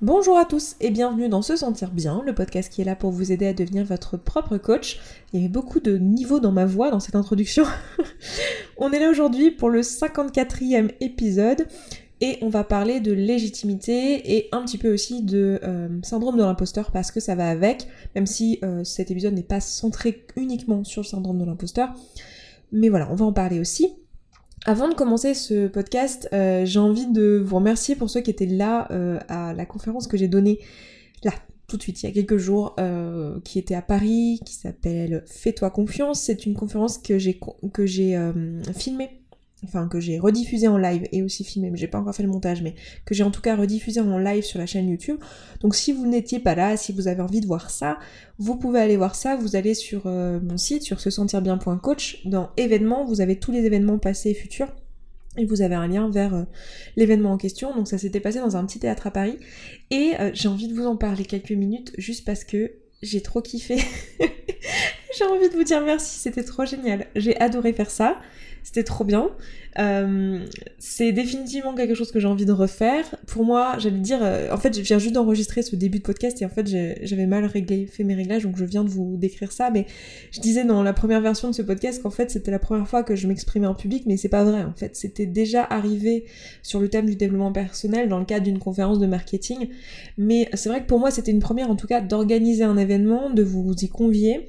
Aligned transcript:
Bonjour 0.00 0.38
à 0.38 0.44
tous 0.44 0.76
et 0.80 0.90
bienvenue 0.90 1.28
dans 1.28 1.42
Se 1.42 1.56
Sentir 1.56 1.90
Bien, 1.90 2.22
le 2.24 2.32
podcast 2.32 2.72
qui 2.72 2.80
est 2.80 2.84
là 2.84 2.94
pour 2.94 3.10
vous 3.10 3.32
aider 3.32 3.48
à 3.48 3.52
devenir 3.52 3.84
votre 3.84 4.16
propre 4.16 4.56
coach. 4.56 5.00
Il 5.32 5.40
y 5.40 5.42
avait 5.42 5.52
beaucoup 5.52 5.80
de 5.80 5.98
niveaux 5.98 6.38
dans 6.38 6.52
ma 6.52 6.66
voix 6.66 6.92
dans 6.92 7.00
cette 7.00 7.16
introduction. 7.16 7.64
on 8.76 8.92
est 8.92 9.00
là 9.00 9.10
aujourd'hui 9.10 9.50
pour 9.50 9.70
le 9.70 9.80
54e 9.80 10.92
épisode 11.00 11.66
et 12.20 12.38
on 12.42 12.48
va 12.48 12.62
parler 12.62 13.00
de 13.00 13.10
légitimité 13.10 14.36
et 14.36 14.48
un 14.52 14.62
petit 14.62 14.78
peu 14.78 14.94
aussi 14.94 15.24
de 15.24 15.58
euh, 15.64 15.88
syndrome 16.04 16.36
de 16.36 16.44
l'imposteur 16.44 16.92
parce 16.92 17.10
que 17.10 17.18
ça 17.18 17.34
va 17.34 17.48
avec, 17.48 17.88
même 18.14 18.26
si 18.26 18.60
euh, 18.62 18.84
cet 18.84 19.10
épisode 19.10 19.34
n'est 19.34 19.42
pas 19.42 19.58
centré 19.60 20.24
uniquement 20.36 20.84
sur 20.84 21.02
le 21.02 21.08
syndrome 21.08 21.40
de 21.40 21.44
l'imposteur. 21.44 21.92
Mais 22.70 22.88
voilà, 22.88 23.08
on 23.10 23.16
va 23.16 23.24
en 23.24 23.32
parler 23.32 23.58
aussi. 23.58 23.96
Avant 24.66 24.88
de 24.88 24.94
commencer 24.94 25.34
ce 25.34 25.68
podcast, 25.68 26.28
euh, 26.32 26.64
j'ai 26.64 26.78
envie 26.78 27.06
de 27.06 27.42
vous 27.44 27.56
remercier 27.56 27.94
pour 27.96 28.10
ceux 28.10 28.20
qui 28.20 28.30
étaient 28.30 28.46
là 28.46 28.88
euh, 28.90 29.18
à 29.28 29.54
la 29.54 29.66
conférence 29.66 30.06
que 30.06 30.16
j'ai 30.16 30.28
donnée 30.28 30.58
là 31.24 31.32
tout 31.68 31.76
de 31.76 31.82
suite 31.82 32.02
il 32.02 32.06
y 32.06 32.08
a 32.08 32.12
quelques 32.12 32.38
jours, 32.38 32.74
euh, 32.80 33.40
qui 33.44 33.58
était 33.58 33.74
à 33.74 33.82
Paris, 33.82 34.40
qui 34.44 34.54
s'appelle 34.54 35.22
Fais-toi 35.26 35.70
confiance. 35.70 36.20
C'est 36.20 36.46
une 36.46 36.54
conférence 36.54 36.96
que 36.98 37.18
j'ai 37.18 37.38
que 37.72 37.84
j'ai 37.84 38.18
filmée 38.74 39.22
enfin 39.64 39.88
que 39.88 39.98
j'ai 39.98 40.18
rediffusé 40.18 40.68
en 40.68 40.78
live 40.78 41.06
et 41.12 41.22
aussi 41.22 41.44
filmé, 41.44 41.70
mais 41.70 41.76
j'ai 41.76 41.88
pas 41.88 41.98
encore 41.98 42.14
fait 42.14 42.22
le 42.22 42.28
montage, 42.28 42.62
mais 42.62 42.74
que 43.04 43.14
j'ai 43.14 43.24
en 43.24 43.30
tout 43.30 43.40
cas 43.40 43.56
rediffusé 43.56 44.00
en 44.00 44.18
live 44.18 44.44
sur 44.44 44.58
la 44.58 44.66
chaîne 44.66 44.88
YouTube. 44.88 45.18
Donc 45.60 45.74
si 45.74 45.92
vous 45.92 46.06
n'étiez 46.06 46.38
pas 46.38 46.54
là, 46.54 46.76
si 46.76 46.92
vous 46.92 47.08
avez 47.08 47.22
envie 47.22 47.40
de 47.40 47.46
voir 47.46 47.70
ça, 47.70 47.98
vous 48.38 48.56
pouvez 48.56 48.80
aller 48.80 48.96
voir 48.96 49.14
ça, 49.14 49.36
vous 49.36 49.56
allez 49.56 49.74
sur 49.74 50.02
euh, 50.06 50.38
mon 50.40 50.58
site, 50.58 50.82
sur 50.82 51.00
se 51.00 51.10
sentir 51.10 51.42
bien.coach, 51.42 52.24
dans 52.24 52.50
événements, 52.56 53.04
vous 53.04 53.20
avez 53.20 53.36
tous 53.36 53.52
les 53.52 53.64
événements 53.64 53.98
passés 53.98 54.30
et 54.30 54.34
futurs. 54.34 54.68
Et 55.36 55.44
vous 55.44 55.62
avez 55.62 55.76
un 55.76 55.86
lien 55.86 56.10
vers 56.10 56.34
euh, 56.34 56.42
l'événement 56.96 57.32
en 57.32 57.36
question. 57.36 57.74
Donc 57.74 57.86
ça 57.86 57.96
s'était 57.98 58.20
passé 58.20 58.40
dans 58.40 58.56
un 58.56 58.64
petit 58.64 58.80
théâtre 58.80 59.06
à 59.06 59.10
Paris. 59.12 59.38
Et 59.90 60.14
euh, 60.18 60.30
j'ai 60.34 60.48
envie 60.48 60.66
de 60.66 60.74
vous 60.74 60.86
en 60.86 60.96
parler 60.96 61.24
quelques 61.24 61.52
minutes 61.52 61.92
juste 61.96 62.24
parce 62.24 62.42
que 62.44 62.72
j'ai 63.02 63.20
trop 63.20 63.40
kiffé. 63.40 63.78
j'ai 65.16 65.24
envie 65.24 65.48
de 65.48 65.54
vous 65.54 65.62
dire 65.62 65.80
merci, 65.84 66.18
c'était 66.18 66.42
trop 66.42 66.64
génial. 66.64 67.06
J'ai 67.14 67.38
adoré 67.40 67.72
faire 67.72 67.90
ça. 67.90 68.18
C'était 68.62 68.84
trop 68.84 69.04
bien. 69.04 69.30
Euh, 69.78 70.40
c'est 70.78 71.12
définitivement 71.12 71.74
quelque 71.74 71.94
chose 71.94 72.10
que 72.10 72.18
j'ai 72.18 72.26
envie 72.26 72.46
de 72.46 72.52
refaire. 72.52 73.04
Pour 73.26 73.44
moi, 73.44 73.76
j'allais 73.78 73.98
dire, 73.98 74.18
euh, 74.22 74.50
en 74.52 74.56
fait, 74.56 74.76
je 74.76 74.82
viens 74.82 74.98
juste 74.98 75.14
d'enregistrer 75.14 75.62
ce 75.62 75.76
début 75.76 75.98
de 75.98 76.02
podcast 76.02 76.42
et 76.42 76.44
en 76.44 76.48
fait, 76.48 76.66
j'avais 77.02 77.26
mal 77.26 77.44
réglé, 77.44 77.86
fait 77.86 78.04
mes 78.04 78.14
réglages, 78.14 78.42
donc 78.42 78.56
je 78.56 78.64
viens 78.64 78.82
de 78.82 78.88
vous 78.88 79.16
décrire 79.16 79.52
ça. 79.52 79.70
Mais 79.70 79.86
je 80.32 80.40
disais 80.40 80.64
dans 80.64 80.82
la 80.82 80.92
première 80.92 81.20
version 81.20 81.48
de 81.48 81.54
ce 81.54 81.62
podcast 81.62 82.02
qu'en 82.02 82.10
fait, 82.10 82.30
c'était 82.30 82.50
la 82.50 82.58
première 82.58 82.88
fois 82.88 83.04
que 83.04 83.14
je 83.14 83.28
m'exprimais 83.28 83.66
en 83.66 83.74
public, 83.74 84.04
mais 84.06 84.16
c'est 84.16 84.28
pas 84.28 84.44
vrai. 84.44 84.64
En 84.64 84.74
fait, 84.74 84.96
c'était 84.96 85.26
déjà 85.26 85.62
arrivé 85.62 86.24
sur 86.62 86.80
le 86.80 86.88
thème 86.88 87.06
du 87.06 87.16
développement 87.16 87.52
personnel 87.52 88.08
dans 88.08 88.18
le 88.18 88.24
cadre 88.24 88.44
d'une 88.44 88.58
conférence 88.58 88.98
de 88.98 89.06
marketing. 89.06 89.68
Mais 90.16 90.48
c'est 90.54 90.68
vrai 90.68 90.82
que 90.82 90.86
pour 90.86 90.98
moi, 90.98 91.10
c'était 91.10 91.30
une 91.30 91.40
première, 91.40 91.70
en 91.70 91.76
tout 91.76 91.86
cas, 91.86 92.00
d'organiser 92.00 92.64
un 92.64 92.76
événement, 92.76 93.30
de 93.30 93.42
vous 93.42 93.74
y 93.80 93.88
convier. 93.88 94.48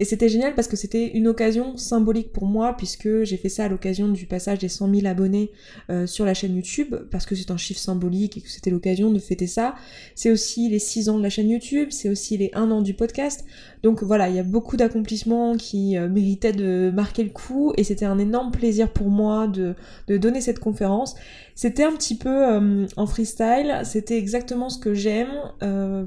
Et 0.00 0.04
c'était 0.04 0.28
génial 0.28 0.54
parce 0.54 0.68
que 0.68 0.76
c'était 0.76 1.08
une 1.08 1.26
occasion 1.26 1.76
symbolique 1.76 2.32
pour 2.32 2.46
moi, 2.46 2.76
puisque 2.76 3.24
j'ai 3.24 3.36
fait 3.36 3.48
ça 3.48 3.64
à 3.64 3.68
l'occasion 3.68 4.08
du 4.08 4.26
passage 4.26 4.58
des 4.58 4.68
100 4.68 4.94
000 4.94 5.06
abonnés 5.06 5.50
euh, 5.90 6.06
sur 6.06 6.24
la 6.24 6.34
chaîne 6.34 6.54
YouTube, 6.54 6.94
parce 7.10 7.26
que 7.26 7.34
c'est 7.34 7.50
un 7.50 7.56
chiffre 7.56 7.80
symbolique 7.80 8.36
et 8.36 8.40
que 8.40 8.48
c'était 8.48 8.70
l'occasion 8.70 9.10
de 9.10 9.18
fêter 9.18 9.46
ça. 9.46 9.74
C'est 10.14 10.30
aussi 10.30 10.68
les 10.68 10.78
6 10.78 11.08
ans 11.08 11.18
de 11.18 11.22
la 11.22 11.30
chaîne 11.30 11.50
YouTube, 11.50 11.88
c'est 11.90 12.08
aussi 12.08 12.36
les 12.36 12.50
1 12.54 12.70
an 12.70 12.82
du 12.82 12.94
podcast. 12.94 13.44
Donc 13.82 14.02
voilà, 14.02 14.28
il 14.28 14.36
y 14.36 14.38
a 14.38 14.44
beaucoup 14.44 14.76
d'accomplissements 14.76 15.56
qui 15.56 15.96
euh, 15.96 16.08
méritaient 16.08 16.52
de 16.52 16.90
marquer 16.94 17.24
le 17.24 17.30
coup, 17.30 17.72
et 17.76 17.84
c'était 17.84 18.04
un 18.04 18.18
énorme 18.18 18.50
plaisir 18.50 18.90
pour 18.90 19.08
moi 19.08 19.46
de, 19.46 19.74
donner 20.16 20.40
cette 20.40 20.58
conférence. 20.58 21.14
C'était 21.54 21.84
un 21.84 21.92
petit 21.92 22.16
peu 22.16 22.28
euh, 22.28 22.86
en 22.96 23.06
freestyle, 23.06 23.80
c'était 23.84 24.16
exactement 24.16 24.68
ce 24.68 24.78
que 24.78 24.94
j'aime. 24.94 25.28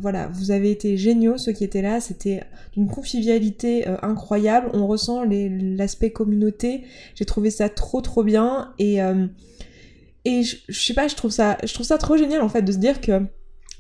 voilà, 0.02 0.30
vous 0.34 0.52
avez 0.52 0.72
été 0.72 0.98
géniaux 0.98 1.38
ceux 1.38 1.52
qui 1.52 1.64
étaient 1.64 1.82
là, 1.82 2.00
c'était 2.00 2.42
d'une 2.74 2.88
convivialité 2.88 3.88
euh, 3.88 3.98
incroyable. 4.02 4.70
On 4.74 4.88
ressent 4.88 5.24
l'aspect 5.24 6.12
communauté. 6.12 6.84
J'ai 7.16 7.26
trouvé 7.26 7.50
ça 7.50 7.70
trop 7.70 8.02
trop 8.02 8.24
bien 8.24 8.74
et 8.80 9.02
euh, 9.02 9.28
je, 10.26 10.56
je, 10.68 10.80
sais 10.80 10.94
pas, 10.94 11.08
je 11.08 11.16
trouve 11.16 11.32
ça 11.32 11.98
trop 11.98 12.18
génial 12.18 12.42
en 12.42 12.50
fait 12.50 12.62
de 12.62 12.72
se 12.72 12.78
dire 12.78 13.02
que 13.02 13.22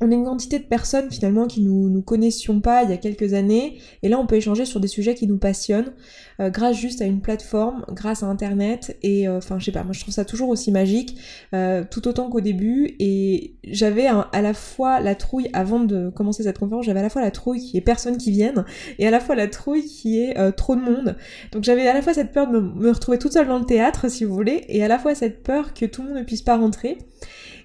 on 0.01 0.11
est 0.11 0.15
une 0.15 0.25
quantité 0.25 0.57
de 0.57 0.63
personnes 0.63 1.11
finalement 1.11 1.45
qui 1.45 1.61
nous, 1.61 1.89
nous 1.89 2.01
connaissions 2.01 2.59
pas 2.59 2.83
il 2.83 2.89
y 2.89 2.93
a 2.93 2.97
quelques 2.97 3.33
années, 3.33 3.77
et 4.01 4.09
là 4.09 4.19
on 4.19 4.25
peut 4.25 4.35
échanger 4.35 4.65
sur 4.65 4.79
des 4.79 4.87
sujets 4.87 5.13
qui 5.13 5.27
nous 5.27 5.37
passionnent, 5.37 5.93
euh, 6.39 6.49
grâce 6.49 6.75
juste 6.75 7.01
à 7.01 7.05
une 7.05 7.21
plateforme, 7.21 7.85
grâce 7.91 8.23
à 8.23 8.25
internet, 8.25 8.97
et 9.03 9.27
euh, 9.27 9.37
enfin 9.37 9.59
je 9.59 9.65
sais 9.65 9.71
pas, 9.71 9.83
moi 9.83 9.93
je 9.93 10.01
trouve 10.01 10.13
ça 10.13 10.25
toujours 10.25 10.49
aussi 10.49 10.71
magique, 10.71 11.17
euh, 11.53 11.83
tout 11.89 12.07
autant 12.07 12.29
qu'au 12.29 12.41
début, 12.41 12.95
et 12.99 13.55
j'avais 13.63 14.07
à 14.07 14.41
la 14.41 14.53
fois 14.55 14.99
la 14.99 15.13
trouille, 15.13 15.49
avant 15.53 15.79
de 15.79 16.09
commencer 16.09 16.43
cette 16.43 16.57
conférence, 16.57 16.85
j'avais 16.85 16.99
à 16.99 17.03
la 17.03 17.09
fois 17.09 17.21
la 17.21 17.31
trouille 17.31 17.59
qui 17.59 17.77
est 17.77 17.81
personne 17.81 18.17
qui 18.17 18.31
vienne, 18.31 18.65
et 18.97 19.07
à 19.07 19.11
la 19.11 19.19
fois 19.19 19.35
la 19.35 19.47
trouille 19.47 19.85
qui 19.85 20.19
est 20.19 20.51
trop 20.53 20.75
de 20.75 20.81
monde, 20.81 21.15
donc 21.51 21.63
j'avais 21.63 21.87
à 21.87 21.93
la 21.93 22.01
fois 22.01 22.15
cette 22.15 22.31
peur 22.31 22.47
de 22.47 22.59
me, 22.59 22.61
me 22.61 22.91
retrouver 22.91 23.19
toute 23.19 23.33
seule 23.33 23.47
dans 23.47 23.59
le 23.59 23.65
théâtre, 23.65 24.09
si 24.09 24.25
vous 24.25 24.33
voulez, 24.33 24.65
et 24.67 24.83
à 24.83 24.87
la 24.87 24.97
fois 24.97 25.13
cette 25.13 25.43
peur 25.43 25.75
que 25.75 25.85
tout 25.85 26.01
le 26.01 26.09
monde 26.09 26.17
ne 26.17 26.23
puisse 26.23 26.41
pas 26.41 26.57
rentrer, 26.57 26.97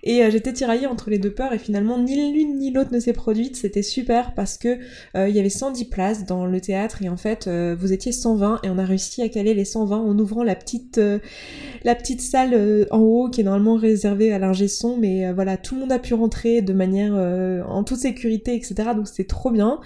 et 0.07 0.23
euh, 0.23 0.31
j'étais 0.31 0.53
tiraillée 0.53 0.87
entre 0.87 1.11
les 1.11 1.19
deux 1.19 1.33
peurs 1.33 1.53
et 1.53 1.59
finalement 1.59 1.99
ni 1.99 2.33
l'une 2.33 2.59
ni 2.59 2.71
l'autre 2.71 2.93
ne 2.93 3.01
s'est 3.01 3.13
produite. 3.13 3.57
C'était 3.57 3.83
super 3.83 4.35
parce 4.35 4.57
que 4.57 4.79
euh, 5.17 5.29
y 5.29 5.41
avait 5.41 5.51
110 5.51 5.87
places 5.87 6.25
dans 6.25 6.47
le 6.47 6.61
théâtre 6.61 7.03
et 7.03 7.09
en 7.09 7.17
fait 7.17 7.49
euh, 7.49 7.77
vous 7.79 7.93
étiez 7.93 8.13
120 8.13 8.61
et 8.63 8.71
on 8.71 8.79
a 8.79 8.85
réussi 8.85 9.21
à 9.23 9.29
caler 9.29 9.53
les 9.53 9.65
120 9.65 9.99
en 9.99 10.19
ouvrant 10.19 10.45
la 10.45 10.55
petite 10.55 11.01
la 11.85 11.95
petite 11.97 12.21
salle 12.21 12.87
en 12.93 13.01
haut 13.01 13.29
qui 13.29 13.41
est 13.41 13.45
normalement 13.45 13.75
réservée 13.75 14.33
à 14.33 14.39
l'ingé 14.39 14.69
son 14.69 14.97
mais 14.97 15.33
voilà 15.33 15.57
tout 15.57 15.75
le 15.75 15.81
monde 15.81 15.93
a 15.93 15.99
pu 15.99 16.15
rentrer 16.15 16.63
de 16.63 16.73
manière 16.73 17.15
en 17.69 17.83
toute 17.83 17.99
sécurité 17.99 18.55
etc. 18.55 18.75
Donc 18.95 19.09
c'était 19.09 19.25
trop 19.25 19.51
bien. 19.51 19.81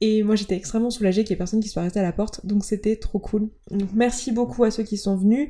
Et 0.00 0.22
moi 0.22 0.34
j'étais 0.34 0.56
extrêmement 0.56 0.90
soulagée 0.90 1.22
qu'il 1.22 1.30
y 1.30 1.34
ait 1.34 1.38
personne 1.38 1.60
qui 1.60 1.68
soit 1.68 1.82
resté 1.82 2.00
à 2.00 2.02
la 2.02 2.12
porte, 2.12 2.44
donc 2.44 2.64
c'était 2.64 2.96
trop 2.96 3.18
cool. 3.20 3.48
Donc 3.70 3.90
merci 3.94 4.32
beaucoup 4.32 4.64
à 4.64 4.70
ceux 4.70 4.82
qui 4.82 4.96
sont 4.96 5.16
venus, 5.16 5.48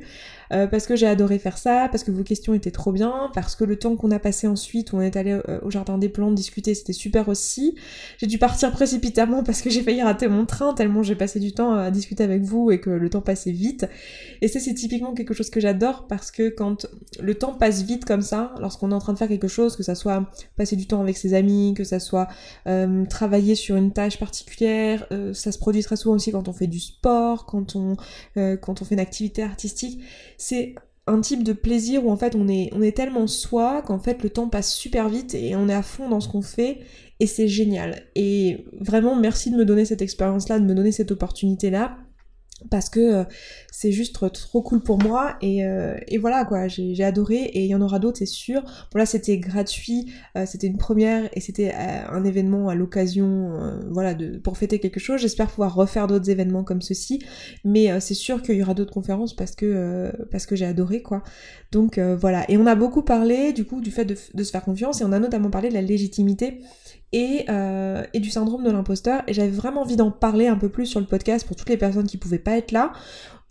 euh, 0.53 0.67
parce 0.67 0.85
que 0.85 0.95
j'ai 0.95 1.07
adoré 1.07 1.39
faire 1.39 1.57
ça, 1.57 1.89
parce 1.91 2.03
que 2.03 2.11
vos 2.11 2.23
questions 2.23 2.53
étaient 2.53 2.71
trop 2.71 2.91
bien, 2.91 3.31
parce 3.33 3.55
que 3.55 3.63
le 3.63 3.77
temps 3.77 3.95
qu'on 3.95 4.11
a 4.11 4.19
passé 4.19 4.47
ensuite, 4.47 4.93
où 4.93 4.97
on 4.97 5.01
est 5.01 5.17
allé 5.17 5.31
euh, 5.31 5.59
au 5.63 5.71
jardin 5.71 5.97
des 5.97 6.09
plantes 6.09 6.35
discuter, 6.35 6.75
c'était 6.75 6.93
super 6.93 7.27
aussi. 7.27 7.75
J'ai 8.19 8.27
dû 8.27 8.37
partir 8.37 8.71
précipitamment 8.71 9.43
parce 9.43 9.61
que 9.61 9.69
j'ai 9.69 9.81
failli 9.81 10.01
rater 10.03 10.27
mon 10.27 10.45
train, 10.45 10.73
tellement 10.73 11.01
j'ai 11.01 11.15
passé 11.15 11.39
du 11.39 11.51
temps 11.51 11.73
à 11.73 11.89
discuter 11.89 12.23
avec 12.23 12.43
vous 12.43 12.71
et 12.71 12.79
que 12.79 12.91
le 12.91 13.09
temps 13.09 13.21
passait 13.21 13.51
vite. 13.51 13.87
Et 14.41 14.47
ça 14.47 14.59
c'est 14.59 14.75
typiquement 14.75 15.13
quelque 15.13 15.33
chose 15.33 15.49
que 15.49 15.59
j'adore, 15.59 16.05
parce 16.07 16.29
que 16.29 16.49
quand 16.49 16.85
le 17.19 17.33
temps 17.35 17.53
passe 17.53 17.81
vite 17.81 18.05
comme 18.05 18.21
ça, 18.21 18.53
lorsqu'on 18.59 18.91
est 18.91 18.95
en 18.95 18.99
train 18.99 19.13
de 19.13 19.17
faire 19.17 19.27
quelque 19.27 19.47
chose, 19.47 19.75
que 19.75 19.83
ça 19.83 19.95
soit 19.95 20.29
passer 20.55 20.75
du 20.75 20.85
temps 20.85 21.01
avec 21.01 21.17
ses 21.17 21.33
amis, 21.33 21.73
que 21.75 21.83
ça 21.83 21.99
soit 21.99 22.27
euh, 22.67 23.05
travailler 23.05 23.55
sur 23.55 23.75
une 23.75 23.91
tâche 23.91 24.19
particulière, 24.19 24.44
Euh, 24.61 25.33
ça 25.33 25.51
se 25.51 25.57
produit 25.57 25.83
très 25.83 25.95
souvent 25.95 26.15
aussi 26.15 26.31
quand 26.31 26.47
on 26.47 26.53
fait 26.53 26.67
du 26.67 26.79
sport, 26.79 27.45
quand 27.45 27.75
on, 27.75 27.95
euh, 28.37 28.57
quand 28.57 28.81
on 28.81 28.85
fait 28.85 28.95
une 28.95 29.01
activité 29.01 29.43
artistique. 29.43 30.01
C'est 30.37 30.75
un 31.07 31.21
type 31.21 31.43
de 31.43 31.53
plaisir 31.53 32.05
où 32.05 32.11
en 32.11 32.17
fait 32.17 32.35
on 32.35 32.47
est, 32.47 32.69
on 32.73 32.81
est 32.81 32.95
tellement 32.95 33.27
soi 33.27 33.83
qu'en 33.83 33.99
fait 33.99 34.23
le 34.23 34.29
temps 34.29 34.49
passe 34.49 34.73
super 34.73 35.07
vite 35.07 35.35
et 35.35 35.55
on 35.55 35.69
est 35.69 35.73
à 35.73 35.83
fond 35.83 36.09
dans 36.09 36.19
ce 36.19 36.27
qu'on 36.27 36.41
fait 36.41 36.79
et 37.19 37.27
c'est 37.27 37.47
génial. 37.47 38.03
Et 38.15 38.65
vraiment 38.79 39.15
merci 39.15 39.51
de 39.51 39.55
me 39.55 39.65
donner 39.65 39.85
cette 39.85 40.01
expérience-là, 40.01 40.59
de 40.59 40.65
me 40.65 40.73
donner 40.73 40.91
cette 40.91 41.11
opportunité-là 41.11 41.97
parce 42.69 42.89
que 42.89 42.99
euh, 42.99 43.23
c'est 43.69 43.91
juste 43.91 44.15
trop 44.31 44.61
cool 44.61 44.81
pour 44.81 45.01
moi 45.03 45.35
et, 45.41 45.65
euh, 45.65 45.97
et 46.07 46.17
voilà 46.17 46.45
quoi 46.45 46.67
j'ai 46.67 47.03
adoré 47.03 47.35
et 47.35 47.65
il 47.65 47.67
y 47.67 47.75
en 47.75 47.81
aura 47.81 47.99
d'autres 47.99 48.19
c'est 48.19 48.25
sûr. 48.25 48.61
Bon 48.91 48.99
là 48.99 49.05
c'était 49.05 49.37
gratuit 49.37 50.13
euh, 50.37 50.45
c'était 50.45 50.67
une 50.67 50.77
première 50.77 51.29
et 51.33 51.41
c'était 51.41 51.73
un 51.73 52.23
événement 52.23 52.69
à 52.69 52.75
l'occasion 52.75 53.51
voilà 53.91 54.13
de 54.13 54.37
pour 54.37 54.57
fêter 54.57 54.79
quelque 54.79 54.99
chose. 54.99 55.19
J'espère 55.19 55.49
pouvoir 55.49 55.75
refaire 55.75 56.07
d'autres 56.07 56.29
événements 56.29 56.63
comme 56.63 56.81
ceci 56.81 57.21
mais 57.65 57.99
c'est 57.99 58.13
sûr 58.13 58.41
qu'il 58.41 58.55
y 58.55 58.63
aura 58.63 58.73
d'autres 58.73 58.93
conférences 58.93 59.35
parce 59.35 59.53
que 59.55 60.11
parce 60.31 60.45
que 60.45 60.55
j'ai 60.55 60.65
adoré 60.65 61.01
quoi. 61.01 61.23
Donc 61.71 61.99
voilà. 61.99 62.49
Et 62.49 62.57
on 62.57 62.65
a 62.65 62.75
beaucoup 62.75 63.01
parlé 63.01 63.51
du 63.51 63.65
coup 63.65 63.81
du 63.81 63.91
fait 63.91 64.05
de, 64.05 64.15
de 64.33 64.43
se 64.43 64.51
faire 64.51 64.63
confiance 64.63 65.01
et 65.01 65.03
on 65.03 65.11
a 65.11 65.19
notamment 65.19 65.49
parlé 65.49 65.69
de 65.69 65.73
la 65.73 65.81
légitimité 65.81 66.61
euh, 67.49 68.03
et, 68.13 68.19
du 68.19 68.29
syndrome 68.29 68.63
de 68.63 68.71
l'imposteur. 68.71 69.23
Et 69.27 69.33
j'avais 69.33 69.49
vraiment 69.49 69.81
envie 69.81 69.95
d'en 69.95 70.11
parler 70.11 70.47
un 70.47 70.57
peu 70.57 70.69
plus 70.69 70.85
sur 70.85 70.99
le 70.99 71.05
podcast 71.05 71.45
pour 71.45 71.55
toutes 71.55 71.69
les 71.69 71.77
personnes 71.77 72.07
qui 72.07 72.17
pouvaient 72.17 72.39
pas 72.39 72.57
être 72.57 72.71
là. 72.71 72.93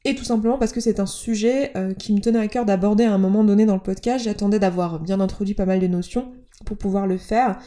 Et 0.04 0.14
tout 0.14 0.24
simplement 0.24 0.58
parce 0.58 0.72
que 0.72 0.80
c'est 0.80 1.00
un 1.00 1.06
sujet 1.06 1.72
euh, 1.76 1.94
qui 1.94 2.12
me 2.12 2.20
tenait 2.20 2.38
à 2.38 2.48
cœur 2.48 2.66
d'aborder 2.66 3.04
à 3.04 3.12
un 3.12 3.18
moment 3.18 3.42
donné 3.42 3.64
dans 3.64 3.74
le 3.74 3.80
podcast. 3.80 4.24
J'attendais 4.24 4.58
d'avoir 4.58 5.00
bien 5.00 5.18
introduit 5.20 5.54
pas 5.54 5.64
mal 5.64 5.80
de 5.80 5.86
notions 5.86 6.32
pour 6.66 6.76
pouvoir 6.76 7.06
le 7.06 7.16
faire. 7.16 7.58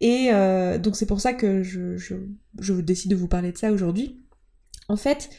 Et 0.00 0.30
euh, 0.32 0.78
donc 0.78 0.96
c'est 0.96 1.06
pour 1.06 1.20
ça 1.20 1.32
que 1.32 1.62
je, 1.62 2.80
décide 2.80 3.12
de 3.12 3.16
vous 3.16 3.28
parler 3.28 3.52
de 3.52 3.58
ça 3.58 3.70
aujourd'hui. 3.70 4.20
En 4.88 4.96
fait, 4.96 5.30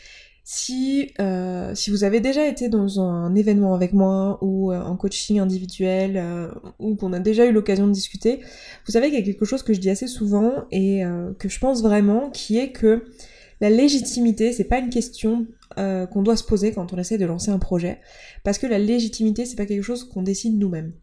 si, 0.50 1.12
euh, 1.20 1.76
si 1.76 1.92
vous 1.92 2.06
avez 2.06 2.22
déjà 2.22 2.48
été 2.48 2.70
dans 2.70 3.02
un 3.02 3.36
événement 3.36 3.74
avec 3.74 3.92
moi 3.92 4.40
ou 4.42 4.72
euh, 4.72 4.82
en 4.82 4.96
coaching 4.96 5.40
individuel 5.40 6.16
euh, 6.16 6.48
ou 6.80 6.96
qu'on 6.96 7.12
a 7.12 7.20
déjà 7.20 7.46
eu 7.46 7.52
l'occasion 7.52 7.86
de 7.86 7.92
discuter, 7.92 8.40
vous 8.86 8.94
savez 8.94 9.08
qu'il 9.10 9.20
y 9.20 9.22
a 9.22 9.26
quelque 9.26 9.44
chose 9.44 9.62
que 9.62 9.74
je 9.74 9.82
dis 9.82 9.90
assez 9.90 10.08
souvent 10.08 10.64
et 10.72 11.04
que 11.38 11.50
je 11.50 11.60
pense 11.60 11.82
vraiment 11.82 12.30
qui 12.30 12.58
est 12.60 12.72
que 12.72 13.04
la 13.60 13.70
légitimité, 13.70 14.54
c'est 14.54 14.64
pas 14.64 14.80
une 14.80 14.90
question 14.90 15.48
qu'on 15.76 16.22
doit 16.24 16.38
se 16.38 16.46
poser 16.46 16.72
quand 16.72 16.94
on 16.94 16.98
essaie 16.98 17.18
de 17.18 17.26
lancer 17.26 17.52
un 17.52 17.60
projet 17.60 18.00
parce 18.46 18.58
que 18.58 18.68
la 18.68 18.80
légitimité, 18.80 19.46
c'est 19.46 19.58
pas 19.58 19.66
quelque 19.66 19.84
chose 19.84 20.06
qu'on 20.06 20.22
décide 20.22 20.58
nous-mêmes. 20.58 20.94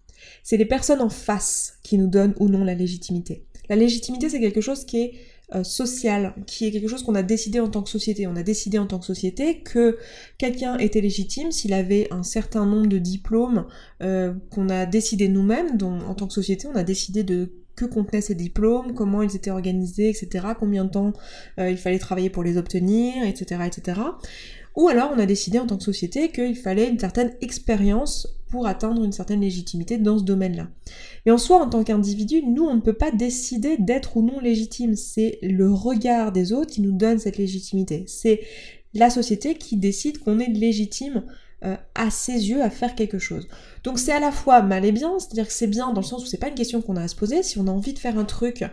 C'est 0.42 0.56
les 0.56 0.64
personnes 0.64 1.02
en 1.02 1.10
face 1.10 1.74
qui 1.82 1.98
nous 1.98 2.06
donnent 2.06 2.34
ou 2.40 2.48
non 2.48 2.64
la 2.64 2.74
légitimité. 2.74 3.44
La 3.68 3.76
légitimité, 3.76 4.30
c'est 4.30 4.40
quelque 4.40 4.62
chose 4.62 4.86
qui 4.86 5.02
est 5.02 5.12
euh, 5.54 5.64
social, 5.64 6.34
qui 6.46 6.66
est 6.66 6.70
quelque 6.70 6.88
chose 6.88 7.02
qu'on 7.02 7.14
a 7.14 7.22
décidé 7.22 7.60
en 7.60 7.68
tant 7.68 7.82
que 7.82 7.90
société. 7.90 8.26
On 8.26 8.36
a 8.36 8.42
décidé 8.42 8.78
en 8.78 8.86
tant 8.86 8.98
que 8.98 9.06
société 9.06 9.60
que 9.60 9.98
quelqu'un 10.38 10.78
était 10.78 11.00
légitime 11.00 11.52
s'il 11.52 11.72
avait 11.72 12.08
un 12.10 12.22
certain 12.22 12.66
nombre 12.66 12.86
de 12.86 12.98
diplômes 12.98 13.66
euh, 14.02 14.34
qu'on 14.50 14.68
a 14.68 14.86
décidé 14.86 15.28
nous-mêmes, 15.28 15.76
dont 15.76 16.00
en 16.00 16.14
tant 16.14 16.26
que 16.26 16.32
société 16.32 16.66
on 16.66 16.76
a 16.76 16.84
décidé 16.84 17.22
de 17.22 17.52
que 17.76 17.84
contenaient 17.84 18.20
ces 18.20 18.34
diplômes, 18.34 18.94
comment 18.94 19.22
ils 19.22 19.34
étaient 19.34 19.50
organisés, 19.50 20.08
etc., 20.08 20.46
combien 20.58 20.84
de 20.84 20.90
temps 20.90 21.12
euh, 21.58 21.70
il 21.70 21.76
fallait 21.76 21.98
travailler 21.98 22.30
pour 22.30 22.44
les 22.44 22.56
obtenir, 22.56 23.24
etc., 23.24 23.62
etc. 23.66 24.00
Ou 24.76 24.88
alors 24.88 25.12
on 25.14 25.18
a 25.18 25.26
décidé 25.26 25.58
en 25.58 25.66
tant 25.66 25.76
que 25.76 25.84
société 25.84 26.30
qu'il 26.30 26.56
fallait 26.56 26.88
une 26.88 26.98
certaine 26.98 27.32
expérience 27.40 28.28
pour 28.54 28.68
atteindre 28.68 29.02
une 29.02 29.10
certaine 29.10 29.40
légitimité 29.40 29.98
dans 29.98 30.16
ce 30.16 30.22
domaine-là. 30.22 30.68
Mais 31.26 31.32
en 31.32 31.38
soi, 31.38 31.60
en 31.60 31.68
tant 31.68 31.82
qu'individu, 31.82 32.40
nous, 32.46 32.62
on 32.62 32.76
ne 32.76 32.80
peut 32.80 32.92
pas 32.92 33.10
décider 33.10 33.76
d'être 33.78 34.16
ou 34.16 34.22
non 34.22 34.38
légitime. 34.38 34.94
C'est 34.94 35.40
le 35.42 35.72
regard 35.72 36.30
des 36.30 36.52
autres 36.52 36.70
qui 36.70 36.80
nous 36.80 36.92
donne 36.92 37.18
cette 37.18 37.36
légitimité. 37.36 38.04
C'est 38.06 38.42
la 38.94 39.10
société 39.10 39.56
qui 39.56 39.76
décide 39.76 40.18
qu'on 40.18 40.38
est 40.38 40.46
légitime 40.46 41.24
euh, 41.64 41.74
à 41.96 42.10
ses 42.10 42.48
yeux 42.48 42.62
à 42.62 42.70
faire 42.70 42.94
quelque 42.94 43.18
chose. 43.18 43.48
Donc 43.82 43.98
c'est 43.98 44.12
à 44.12 44.20
la 44.20 44.30
fois 44.30 44.62
mal 44.62 44.84
et 44.84 44.92
bien, 44.92 45.18
c'est-à-dire 45.18 45.48
que 45.48 45.52
c'est 45.52 45.66
bien 45.66 45.92
dans 45.92 46.02
le 46.02 46.06
sens 46.06 46.22
où 46.22 46.26
c'est 46.26 46.38
pas 46.38 46.46
une 46.46 46.54
question 46.54 46.80
qu'on 46.80 46.94
a 46.94 47.02
à 47.02 47.08
se 47.08 47.16
poser. 47.16 47.42
Si 47.42 47.58
on 47.58 47.66
a 47.66 47.72
envie 47.72 47.92
de 47.92 47.98
faire 47.98 48.16
un 48.20 48.24
truc, 48.24 48.64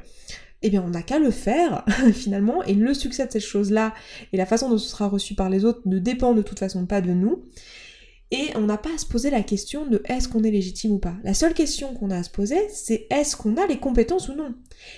eh 0.62 0.70
bien 0.70 0.84
on 0.86 0.90
n'a 0.90 1.02
qu'à 1.02 1.18
le 1.18 1.32
faire 1.32 1.84
finalement, 2.14 2.62
et 2.66 2.76
le 2.76 2.94
succès 2.94 3.26
de 3.26 3.32
cette 3.32 3.42
chose-là 3.42 3.96
et 4.32 4.38
la 4.38 4.46
façon 4.46 4.70
dont 4.70 4.78
ce 4.78 4.90
sera 4.90 5.08
reçu 5.08 5.34
par 5.34 5.50
les 5.50 5.66
autres 5.66 5.82
ne 5.86 5.98
dépend 5.98 6.36
de 6.36 6.44
toute 6.44 6.60
façon 6.60 6.86
pas 6.86 7.02
de 7.02 7.14
nous. 7.14 7.46
Et 8.34 8.48
on 8.56 8.62
n'a 8.62 8.78
pas 8.78 8.94
à 8.96 8.98
se 8.98 9.06
poser 9.06 9.30
la 9.30 9.44
question 9.44 9.86
de 9.86 10.02
est-ce 10.06 10.30
qu'on 10.30 10.44
est 10.44 10.52
légitime 10.52 10.94
ou 10.94 11.00
pas. 11.00 11.16
La 11.26 11.34
seule 11.34 11.54
question 11.54 11.94
qu'on 11.94 12.12
a 12.12 12.18
à 12.18 12.24
se 12.24 12.30
poser, 12.30 12.70
c'est 12.70 13.06
est-ce 13.10 13.36
qu'on 13.36 13.58
a 13.58 13.68
les 13.68 13.78
compétences 13.78 14.30
ou 14.30 14.34
non. 14.34 14.56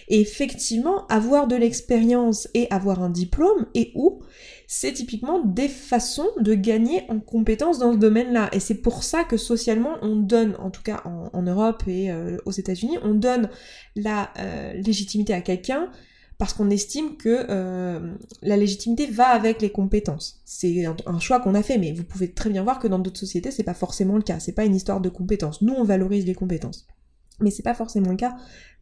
Et 0.07 0.21
effectivement, 0.21 1.07
avoir 1.07 1.47
de 1.47 1.56
l'expérience 1.56 2.47
et 2.53 2.68
avoir 2.69 3.01
un 3.01 3.09
diplôme 3.09 3.65
et 3.74 3.91
où, 3.95 4.21
c'est 4.68 4.94
typiquement 4.94 5.39
des 5.44 5.68
façons 5.68 6.30
de 6.39 6.53
gagner 6.53 7.06
en 7.09 7.19
compétences 7.19 7.80
dans 7.80 7.94
ce 7.94 7.97
domaine-là. 7.97 8.50
Et 8.53 8.59
c'est 8.59 8.81
pour 8.81 9.03
ça 9.03 9.24
que 9.24 9.38
socialement, 9.38 9.97
on 10.03 10.15
donne, 10.15 10.56
en 10.59 10.69
tout 10.69 10.83
cas 10.83 11.01
en, 11.06 11.41
Europe 11.41 11.83
et 11.88 12.12
euh, 12.12 12.38
aux 12.45 12.51
États-Unis, 12.51 13.00
on 13.03 13.15
donne 13.15 13.50
la 13.95 14.31
euh, 14.38 14.74
légitimité 14.74 15.33
à 15.33 15.41
quelqu'un 15.41 15.89
parce 16.38 16.53
qu'on 16.53 16.69
estime 16.69 17.18
que 17.18 17.45
euh, 17.50 18.13
la 18.41 18.57
légitimité 18.57 19.07
va 19.07 19.27
avec 19.27 19.62
les 19.62 19.71
compétences. 19.71 20.41
C'est 20.45 20.85
un, 20.85 21.19
choix 21.19 21.39
qu'on 21.39 21.56
a 21.56 21.63
fait, 21.63 21.77
mais 21.77 21.91
vous 21.91 22.03
pouvez 22.03 22.31
très 22.31 22.50
bien 22.50 22.63
voir 22.63 22.80
que 22.80 22.88
dans 22.88 23.00
d'autres 23.00 23.19
sociétés, 23.19 23.51
c'est 23.51 23.63
pas 23.63 23.74
forcément 23.74 24.15
le 24.15 24.24
cas. 24.24 24.39
C'est 24.39 24.53
pas 24.53 24.65
une 24.65 24.75
histoire 24.75 25.01
de 25.01 25.09
compétences. 25.09 25.62
Nous, 25.62 25.74
on 25.74 25.83
valorise 25.83 26.25
les 26.25 26.35
compétences. 26.35 26.88
Mais 27.39 27.51
c'est 27.51 27.63
pas 27.63 27.74
forcément 27.74 28.12
le 28.12 28.18
cas 28.18 28.35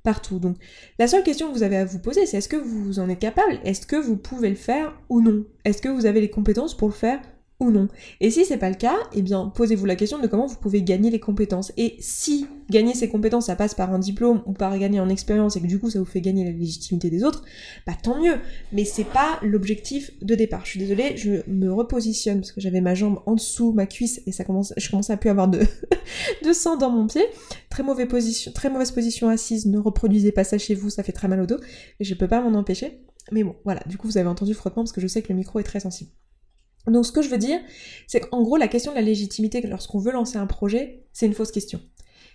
partout. 0.04 0.40
Donc, 0.40 0.58
la 0.98 1.08
seule 1.08 1.24
question 1.24 1.50
que 1.50 1.54
vous 1.54 1.64
avez 1.64 1.78
à 1.78 1.86
vous 1.86 2.00
poser, 2.00 2.26
c'est 2.26 2.38
est-ce 2.38 2.50
que 2.50 2.58
vous 2.58 3.00
en 3.00 3.10
êtes 3.10 3.20
capable? 3.20 3.60
Est-ce 3.64 3.86
que 3.86 3.96
vous 3.96 4.18
pouvez 4.18 4.50
le 4.50 4.56
faire 4.56 4.94
ou 5.10 5.22
non? 5.22 5.46
Est-ce 5.66 5.82
que 5.82 5.90
vous 5.90 6.06
avez 6.06 6.22
les 6.22 6.30
compétences 6.30 6.76
pour 6.76 6.88
le 6.88 6.94
faire 6.94 7.20
ou 7.62 7.72
non. 7.72 7.88
Et 8.20 8.32
si 8.32 8.44
c'est 8.44 8.58
pas 8.58 8.70
le 8.70 8.76
cas, 8.76 8.98
eh 9.14 9.22
bien 9.22 9.52
posez-vous 9.56 9.86
la 9.86 9.96
question 9.96 10.20
de 10.20 10.28
comment 10.28 10.48
vous 10.48 10.58
pouvez 10.58 10.82
gagner 10.82 11.10
les 11.10 11.20
compétences. 11.20 11.72
Et 11.78 11.96
si 12.00 12.48
gagner 12.70 12.94
ces 12.94 13.08
compétences 13.08 13.46
ça 13.46 13.56
passe 13.56 13.76
par 13.76 13.94
un 13.94 14.00
diplôme 14.00 14.42
ou 14.46 14.54
par 14.54 14.78
gagner 14.78 15.00
en 15.00 15.10
expérience 15.10 15.56
et 15.56 15.62
que 15.62 15.68
du 15.68 15.78
coup 15.80 15.90
ça 15.90 16.00
vous 16.00 16.06
fait 16.06 16.22
gagner 16.22 16.44
la 16.44 16.52
légitimité 16.52 17.10
des 17.10 17.24
autres, 17.24 17.44
bah 17.86 17.94
tant 18.02 18.20
mieux. 18.20 18.36
Mais 18.74 18.84
c'est 18.84 19.06
pas 19.06 19.40
l'objectif 19.44 20.12
de 20.22 20.36
départ. 20.36 20.66
Je 20.66 20.72
suis 20.72 20.80
désolée, 20.80 21.16
je 21.16 21.48
me 21.48 21.72
repositionne 21.72 22.40
parce 22.40 22.52
que 22.52 22.60
j'avais 22.60 22.82
ma 22.82 22.96
jambe 22.96 23.22
en 23.28 23.36
dessous, 23.36 23.72
ma 23.74 23.86
cuisse 23.86 24.22
et 24.26 24.32
ça 24.32 24.44
commence, 24.44 24.74
je 24.76 24.90
commençais 24.90 25.14
à 25.14 25.18
plus 25.18 25.30
avoir 25.30 25.48
de, 25.48 25.60
de 26.46 26.54
sang 26.54 26.78
dans 26.78 26.90
mon 26.90 27.06
pied. 27.06 27.26
Très 27.70 27.84
mauvaise 27.84 28.08
position, 28.08 29.30
assise. 29.30 29.68
Ne 29.68 29.78
reproduisez 29.78 30.32
pas 30.32 30.44
ça 30.44 30.58
chez 30.58 30.74
vous, 30.74 30.90
ça 30.90 31.04
fait 31.04 31.12
très 31.12 31.28
mal 31.28 31.42
au 31.42 31.46
dos. 31.46 31.60
Et 32.00 32.04
je 32.04 32.16
peux 32.16 32.28
pas 32.28 32.42
m'en 32.42 32.58
empêcher. 32.58 33.00
Mais 33.32 33.44
bon, 33.44 33.56
voilà. 33.66 33.82
Du 33.86 33.98
coup 33.98 34.08
vous 34.08 34.18
avez 34.18 34.28
entendu 34.28 34.56
frottement 34.56 34.84
parce 34.84 34.94
que 34.94 35.02
je 35.02 35.08
sais 35.08 35.22
que 35.22 35.30
le 35.32 35.36
micro 35.36 35.60
est 35.60 35.64
très 35.64 35.80
sensible. 35.80 36.10
Donc 36.88 37.06
ce 37.06 37.12
que 37.12 37.22
je 37.22 37.30
veux 37.30 37.38
dire, 37.38 37.60
c'est 38.08 38.22
qu'en 38.22 38.42
gros 38.42 38.58
la 38.58 38.68
question 38.68 38.92
de 38.92 38.98
la 38.98 39.04
légitimité 39.04 39.62
lorsqu'on 39.62 40.00
veut 40.00 40.12
lancer 40.12 40.38
un 40.38 40.48
projet, 40.48 41.06
c'est 41.14 41.26
une 41.26 41.34
fausse 41.34 41.52
question. 41.52 41.80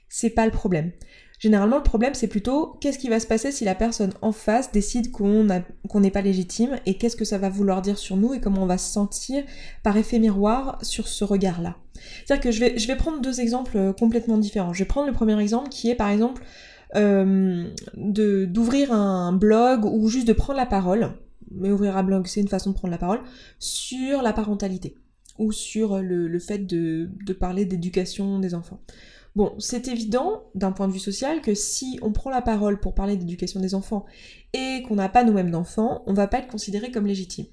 C'est 0.08 0.30
pas 0.30 0.44
le 0.44 0.52
problème. 0.52 0.92
Généralement 1.38 1.76
le 1.76 1.82
problème 1.82 2.14
c'est 2.14 2.28
plutôt 2.28 2.78
qu'est-ce 2.80 2.98
qui 2.98 3.08
va 3.08 3.20
se 3.20 3.26
passer 3.26 3.52
si 3.52 3.64
la 3.64 3.74
personne 3.74 4.12
en 4.22 4.32
face 4.32 4.72
décide 4.72 5.10
qu'on 5.10 5.44
n'est 5.44 6.10
pas 6.10 6.22
légitime 6.22 6.78
et 6.86 6.96
qu'est-ce 6.96 7.16
que 7.16 7.26
ça 7.26 7.38
va 7.38 7.50
vouloir 7.50 7.82
dire 7.82 7.98
sur 7.98 8.16
nous 8.16 8.32
et 8.32 8.40
comment 8.40 8.62
on 8.62 8.66
va 8.66 8.78
se 8.78 8.90
sentir 8.90 9.44
par 9.82 9.96
effet 9.96 10.18
miroir 10.18 10.78
sur 10.82 11.08
ce 11.08 11.24
regard-là. 11.24 11.76
C'est-à-dire 12.24 12.42
que 12.42 12.50
je 12.50 12.86
vais, 12.86 12.96
prendre 12.96 13.20
deux 13.20 13.40
exemples 13.40 13.76
euh, 13.76 13.92
complètement 13.92 14.38
différents. 14.38 14.72
Je 14.72 14.80
vais 14.80 14.88
prendre 14.88 15.06
le 15.06 15.12
premier 15.12 15.38
exemple 15.40 15.68
qui 15.68 15.90
est 15.90 15.94
par 15.94 16.08
exemple 16.08 16.42
euh, 16.94 17.68
d'ouvrir 17.96 18.92
un 18.92 19.32
blog 19.32 19.84
ou 19.84 20.08
juste 20.08 20.28
de 20.28 20.32
prendre 20.32 20.58
la 20.58 20.66
parole 20.66 21.10
mais 21.50 21.70
ouvrir 21.70 21.96
un 21.96 22.02
blog, 22.02 22.26
c'est 22.26 22.40
une 22.40 22.48
façon 22.48 22.70
de 22.70 22.74
prendre 22.74 22.92
la 22.92 22.98
parole, 22.98 23.20
sur 23.58 24.22
la 24.22 24.32
parentalité 24.32 24.96
ou 25.38 25.52
sur 25.52 26.00
le, 26.00 26.38
fait 26.38 26.58
de, 26.58 27.08
parler 27.38 27.64
d'éducation 27.64 28.38
des 28.38 28.54
enfants. 28.54 28.80
Bon, 29.34 29.54
c'est 29.58 29.88
évident 29.88 30.44
d'un 30.54 30.72
point 30.72 30.88
de 30.88 30.92
vue 30.92 30.98
social 30.98 31.42
que 31.42 31.54
si 31.54 31.98
on 32.00 32.10
prend 32.10 32.30
la 32.30 32.40
parole 32.40 32.80
pour 32.80 32.94
parler 32.94 33.16
d'éducation 33.16 33.60
des 33.60 33.74
enfants 33.74 34.06
et 34.54 34.82
qu'on 34.88 34.94
n'a 34.94 35.10
pas 35.10 35.24
nous-mêmes 35.24 35.50
d'enfants, 35.50 36.02
on 36.06 36.14
va 36.14 36.26
pas 36.26 36.38
être 36.38 36.48
considéré 36.48 36.90
comme 36.90 37.06
légitime. 37.06 37.46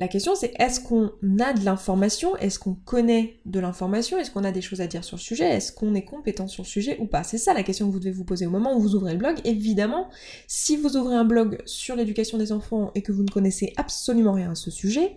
La 0.00 0.06
question 0.06 0.36
c'est 0.36 0.52
est-ce 0.60 0.80
qu'on 0.80 1.10
a 1.40 1.52
de 1.52 1.64
l'information? 1.64 2.36
Est-ce 2.36 2.60
qu'on 2.60 2.74
connaît 2.74 3.40
de 3.46 3.58
l'information? 3.58 4.16
Est-ce 4.16 4.30
qu'on 4.30 4.44
a 4.44 4.52
des 4.52 4.60
choses 4.60 4.80
à 4.80 4.86
dire 4.86 5.02
sur 5.02 5.16
le 5.16 5.20
sujet? 5.20 5.48
Est-ce 5.48 5.72
qu'on 5.72 5.94
est 5.94 6.04
compétent 6.04 6.46
sur 6.46 6.62
le 6.62 6.68
sujet 6.68 6.96
ou 7.00 7.06
pas? 7.06 7.24
C'est 7.24 7.38
ça 7.38 7.52
la 7.52 7.64
question 7.64 7.88
que 7.88 7.92
vous 7.92 7.98
devez 7.98 8.12
vous 8.12 8.24
poser 8.24 8.46
au 8.46 8.50
moment 8.50 8.76
où 8.76 8.80
vous 8.80 8.94
ouvrez 8.94 9.12
le 9.12 9.18
blog. 9.18 9.40
Évidemment, 9.44 10.08
si 10.46 10.76
vous 10.76 10.96
ouvrez 10.96 11.16
un 11.16 11.24
blog 11.24 11.60
sur 11.64 11.96
l'éducation 11.96 12.38
des 12.38 12.52
enfants 12.52 12.92
et 12.94 13.02
que 13.02 13.10
vous 13.10 13.24
ne 13.24 13.28
connaissez 13.28 13.72
absolument 13.76 14.34
rien 14.34 14.52
à 14.52 14.54
ce 14.54 14.70
sujet, 14.70 15.16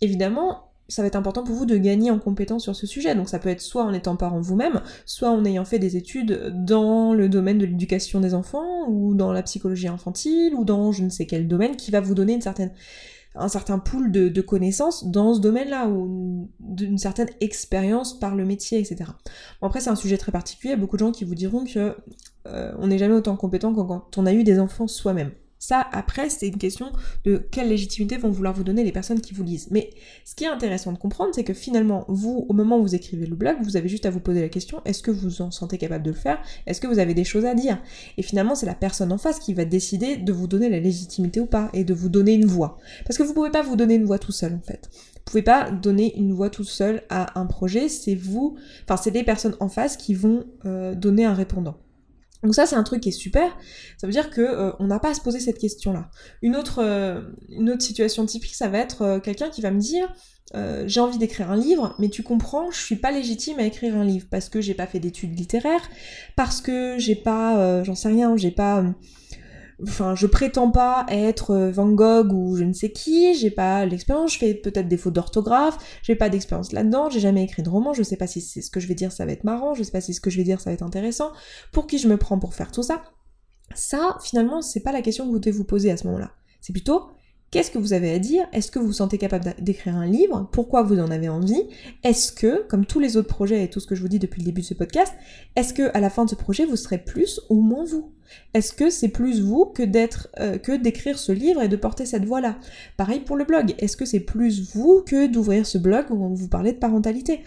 évidemment, 0.00 0.72
ça 0.88 1.02
va 1.02 1.08
être 1.08 1.16
important 1.16 1.44
pour 1.44 1.54
vous 1.54 1.66
de 1.66 1.76
gagner 1.76 2.10
en 2.10 2.18
compétence 2.18 2.64
sur 2.64 2.74
ce 2.74 2.86
sujet. 2.88 3.14
Donc 3.14 3.28
ça 3.28 3.38
peut 3.38 3.48
être 3.48 3.60
soit 3.60 3.84
en 3.84 3.92
étant 3.92 4.16
parent 4.16 4.40
vous-même, 4.40 4.82
soit 5.04 5.30
en 5.30 5.44
ayant 5.44 5.64
fait 5.64 5.78
des 5.78 5.96
études 5.96 6.52
dans 6.64 7.14
le 7.14 7.28
domaine 7.28 7.58
de 7.58 7.66
l'éducation 7.66 8.18
des 8.18 8.34
enfants, 8.34 8.88
ou 8.88 9.14
dans 9.14 9.32
la 9.32 9.44
psychologie 9.44 9.86
infantile, 9.86 10.54
ou 10.54 10.64
dans 10.64 10.90
je 10.90 11.04
ne 11.04 11.10
sais 11.10 11.26
quel 11.26 11.46
domaine 11.46 11.76
qui 11.76 11.92
va 11.92 12.00
vous 12.00 12.14
donner 12.14 12.34
une 12.34 12.42
certaine 12.42 12.72
un 13.38 13.48
certain 13.48 13.78
pool 13.78 14.10
de, 14.10 14.40
connaissances 14.40 15.04
dans 15.06 15.34
ce 15.34 15.40
domaine-là, 15.40 15.88
ou 15.88 16.50
d'une 16.60 16.98
certaine 16.98 17.28
expérience 17.40 18.18
par 18.18 18.34
le 18.34 18.44
métier, 18.44 18.78
etc. 18.78 19.10
Bon, 19.60 19.66
après, 19.66 19.80
c'est 19.80 19.90
un 19.90 19.96
sujet 19.96 20.18
très 20.18 20.32
particulier, 20.32 20.72
il 20.72 20.76
y 20.76 20.78
a 20.78 20.80
beaucoup 20.80 20.96
de 20.96 21.00
gens 21.00 21.12
qui 21.12 21.24
vous 21.24 21.34
diront 21.34 21.64
que 21.64 21.96
euh, 22.46 22.72
on 22.78 22.86
n'est 22.86 22.98
jamais 22.98 23.14
autant 23.14 23.36
compétent 23.36 23.74
que 23.74 23.80
quand 23.80 24.18
on 24.18 24.26
a 24.26 24.32
eu 24.32 24.44
des 24.44 24.58
enfants 24.60 24.86
soi-même. 24.86 25.32
Ça, 25.66 25.84
après, 25.90 26.30
c'est 26.30 26.46
une 26.46 26.58
question 26.58 26.92
de 27.24 27.38
quelle 27.38 27.70
légitimité 27.70 28.18
vont 28.18 28.30
vouloir 28.30 28.54
vous 28.54 28.62
donner 28.62 28.84
les 28.84 28.92
personnes 28.92 29.20
qui 29.20 29.34
vous 29.34 29.42
lisent. 29.42 29.66
Mais 29.72 29.90
ce 30.24 30.36
qui 30.36 30.44
est 30.44 30.46
intéressant 30.46 30.92
de 30.92 30.96
comprendre, 30.96 31.32
c'est 31.34 31.42
que 31.42 31.54
finalement, 31.54 32.04
vous, 32.06 32.46
au 32.48 32.52
moment 32.52 32.78
où 32.78 32.82
vous 32.82 32.94
écrivez 32.94 33.26
le 33.26 33.34
blog, 33.34 33.56
vous 33.62 33.76
avez 33.76 33.88
juste 33.88 34.06
à 34.06 34.10
vous 34.10 34.20
poser 34.20 34.40
la 34.40 34.48
question, 34.48 34.80
est-ce 34.84 35.02
que 35.02 35.10
vous 35.10 35.42
en 35.42 35.50
sentez 35.50 35.76
capable 35.76 36.04
de 36.04 36.10
le 36.10 36.16
faire? 36.16 36.40
Est-ce 36.68 36.80
que 36.80 36.86
vous 36.86 37.00
avez 37.00 37.14
des 37.14 37.24
choses 37.24 37.46
à 37.46 37.56
dire? 37.56 37.82
Et 38.16 38.22
finalement, 38.22 38.54
c'est 38.54 38.64
la 38.64 38.76
personne 38.76 39.10
en 39.10 39.18
face 39.18 39.40
qui 39.40 39.54
va 39.54 39.64
décider 39.64 40.16
de 40.16 40.32
vous 40.32 40.46
donner 40.46 40.70
la 40.70 40.78
légitimité 40.78 41.40
ou 41.40 41.46
pas, 41.46 41.68
et 41.72 41.82
de 41.82 41.94
vous 41.94 42.10
donner 42.10 42.34
une 42.34 42.46
voix. 42.46 42.78
Parce 43.04 43.18
que 43.18 43.24
vous 43.24 43.34
pouvez 43.34 43.50
pas 43.50 43.62
vous 43.62 43.74
donner 43.74 43.96
une 43.96 44.04
voix 44.04 44.20
tout 44.20 44.30
seul, 44.30 44.54
en 44.54 44.64
fait. 44.64 44.88
Vous 44.92 45.32
pouvez 45.32 45.42
pas 45.42 45.72
donner 45.72 46.16
une 46.16 46.32
voix 46.32 46.48
tout 46.48 46.62
seul 46.62 47.02
à 47.08 47.40
un 47.40 47.46
projet, 47.46 47.88
c'est 47.88 48.14
vous, 48.14 48.56
enfin 48.84 48.96
c'est 48.96 49.10
les 49.10 49.24
personnes 49.24 49.56
en 49.58 49.68
face 49.68 49.96
qui 49.96 50.14
vont 50.14 50.44
euh, 50.64 50.94
donner 50.94 51.24
un 51.24 51.34
répondant. 51.34 51.76
Donc 52.42 52.54
ça 52.54 52.66
c'est 52.66 52.76
un 52.76 52.82
truc 52.82 53.00
qui 53.00 53.08
est 53.08 53.12
super, 53.12 53.56
ça 53.96 54.06
veut 54.06 54.12
dire 54.12 54.30
que 54.30 54.40
euh, 54.40 54.72
on 54.78 54.86
n'a 54.86 54.98
pas 54.98 55.10
à 55.10 55.14
se 55.14 55.20
poser 55.20 55.40
cette 55.40 55.58
question-là. 55.58 56.10
Une 56.42 56.56
autre, 56.56 56.82
euh, 56.82 57.22
une 57.48 57.70
autre 57.70 57.82
situation 57.82 58.26
typique, 58.26 58.54
ça 58.54 58.68
va 58.68 58.78
être 58.78 59.02
euh, 59.02 59.20
quelqu'un 59.20 59.50
qui 59.50 59.62
va 59.62 59.70
me 59.70 59.80
dire 59.80 60.12
j'ai 60.86 61.00
envie 61.00 61.18
d'écrire 61.18 61.50
un 61.50 61.56
livre, 61.56 61.94
mais 61.98 62.08
tu 62.08 62.22
comprends, 62.22 62.70
je 62.70 62.80
suis 62.80 62.96
pas 62.96 63.10
légitime 63.10 63.58
à 63.58 63.64
écrire 63.64 63.94
un 63.94 64.04
livre 64.04 64.26
parce 64.30 64.48
que 64.48 64.62
j'ai 64.62 64.72
pas 64.72 64.86
fait 64.86 65.00
d'études 65.00 65.36
littéraires, 65.36 65.86
parce 66.34 66.62
que 66.62 66.96
j'ai 66.98 67.16
pas, 67.16 67.82
j'en 67.82 67.94
sais 67.94 68.08
rien, 68.08 68.34
j'ai 68.38 68.52
pas 68.52 68.82
Enfin, 69.82 70.14
je 70.14 70.26
prétends 70.26 70.70
pas 70.70 71.04
être 71.08 71.50
euh, 71.50 71.70
Van 71.70 71.88
Gogh 71.88 72.32
ou 72.32 72.56
je 72.56 72.64
ne 72.64 72.72
sais 72.72 72.90
qui, 72.90 73.34
j'ai 73.34 73.50
pas 73.50 73.84
l'expérience, 73.84 74.32
je 74.32 74.38
fais 74.38 74.54
peut-être 74.54 74.88
des 74.88 74.96
fautes 74.96 75.12
d'orthographe, 75.12 75.76
j'ai 76.02 76.14
pas 76.14 76.30
d'expérience 76.30 76.72
là-dedans, 76.72 77.10
j'ai 77.10 77.20
jamais 77.20 77.44
écrit 77.44 77.62
de 77.62 77.68
roman, 77.68 77.92
je 77.92 78.02
sais 78.02 78.16
pas 78.16 78.26
si 78.26 78.40
c'est 78.40 78.62
ce 78.62 78.70
que 78.70 78.80
je 78.80 78.88
vais 78.88 78.94
dire 78.94 79.12
ça 79.12 79.26
va 79.26 79.32
être 79.32 79.44
marrant, 79.44 79.74
je 79.74 79.82
sais 79.82 79.92
pas 79.92 80.00
si 80.00 80.14
ce 80.14 80.20
que 80.20 80.30
je 80.30 80.38
vais 80.38 80.44
dire 80.44 80.60
ça 80.60 80.70
va 80.70 80.74
être 80.74 80.82
intéressant, 80.82 81.30
pour 81.72 81.86
qui 81.86 81.98
je 81.98 82.08
me 82.08 82.16
prends 82.16 82.38
pour 82.38 82.54
faire 82.54 82.72
tout 82.72 82.82
ça? 82.82 83.02
Ça, 83.74 84.16
finalement, 84.22 84.62
c'est 84.62 84.80
pas 84.80 84.92
la 84.92 85.02
question 85.02 85.26
que 85.26 85.30
vous 85.30 85.38
devez 85.38 85.50
vous 85.50 85.64
poser 85.64 85.90
à 85.90 85.96
ce 85.96 86.06
moment-là. 86.06 86.32
C'est 86.60 86.72
plutôt 86.72 87.08
Qu'est-ce 87.52 87.70
que 87.70 87.78
vous 87.78 87.92
avez 87.92 88.12
à 88.12 88.18
dire? 88.18 88.46
Est-ce 88.52 88.72
que 88.72 88.80
vous 88.80 88.88
vous 88.88 88.92
sentez 88.92 89.18
capable 89.18 89.54
d'écrire 89.60 89.96
un 89.96 90.06
livre? 90.06 90.48
Pourquoi 90.52 90.82
vous 90.82 90.98
en 90.98 91.10
avez 91.12 91.28
envie? 91.28 91.62
Est-ce 92.02 92.32
que, 92.32 92.66
comme 92.66 92.84
tous 92.84 92.98
les 92.98 93.16
autres 93.16 93.28
projets 93.28 93.62
et 93.62 93.70
tout 93.70 93.78
ce 93.78 93.86
que 93.86 93.94
je 93.94 94.02
vous 94.02 94.08
dis 94.08 94.18
depuis 94.18 94.40
le 94.40 94.46
début 94.46 94.62
de 94.62 94.66
ce 94.66 94.74
podcast, 94.74 95.14
est-ce 95.54 95.72
que 95.72 95.96
à 95.96 96.00
la 96.00 96.10
fin 96.10 96.24
de 96.24 96.30
ce 96.30 96.34
projet 96.34 96.66
vous 96.66 96.76
serez 96.76 96.98
plus 96.98 97.40
ou 97.48 97.60
moins 97.60 97.84
vous? 97.84 98.15
Est-ce 98.54 98.72
que 98.72 98.90
c'est 98.90 99.08
plus 99.08 99.40
vous 99.40 99.66
que 99.66 99.82
d'être 99.82 100.28
euh, 100.40 100.58
que 100.58 100.72
d'écrire 100.72 101.18
ce 101.18 101.32
livre 101.32 101.62
et 101.62 101.68
de 101.68 101.76
porter 101.76 102.06
cette 102.06 102.24
voix-là? 102.24 102.58
Pareil 102.96 103.20
pour 103.20 103.36
le 103.36 103.44
blog. 103.44 103.74
Est-ce 103.78 103.96
que 103.96 104.04
c'est 104.04 104.20
plus 104.20 104.74
vous 104.74 105.02
que 105.06 105.26
d'ouvrir 105.26 105.66
ce 105.66 105.78
blog 105.78 106.06
où 106.10 106.24
on 106.24 106.34
vous 106.34 106.48
parlez 106.48 106.72
de 106.72 106.78
parentalité? 106.78 107.40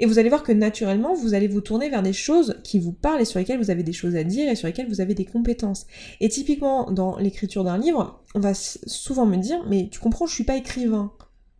Et 0.00 0.06
vous 0.06 0.18
allez 0.18 0.28
voir 0.28 0.42
que 0.42 0.52
naturellement, 0.52 1.14
vous 1.14 1.34
allez 1.34 1.48
vous 1.48 1.60
tourner 1.60 1.88
vers 1.88 2.02
des 2.02 2.12
choses 2.12 2.56
qui 2.64 2.78
vous 2.78 2.92
parlent 2.92 3.20
et 3.20 3.24
sur 3.24 3.38
lesquelles 3.38 3.58
vous 3.58 3.70
avez 3.70 3.82
des 3.82 3.92
choses 3.92 4.16
à 4.16 4.24
dire 4.24 4.50
et 4.50 4.56
sur 4.56 4.66
lesquelles 4.66 4.88
vous 4.88 5.00
avez 5.00 5.14
des 5.14 5.24
compétences. 5.24 5.86
Et 6.20 6.28
typiquement, 6.28 6.90
dans 6.90 7.16
l'écriture 7.18 7.64
d'un 7.64 7.78
livre, 7.78 8.22
on 8.34 8.40
va 8.40 8.54
souvent 8.54 9.26
me 9.26 9.36
dire, 9.36 9.64
mais 9.68 9.88
tu 9.90 10.00
comprends, 10.00 10.26
je 10.26 10.34
suis 10.34 10.44
pas 10.44 10.56
écrivain. 10.56 11.12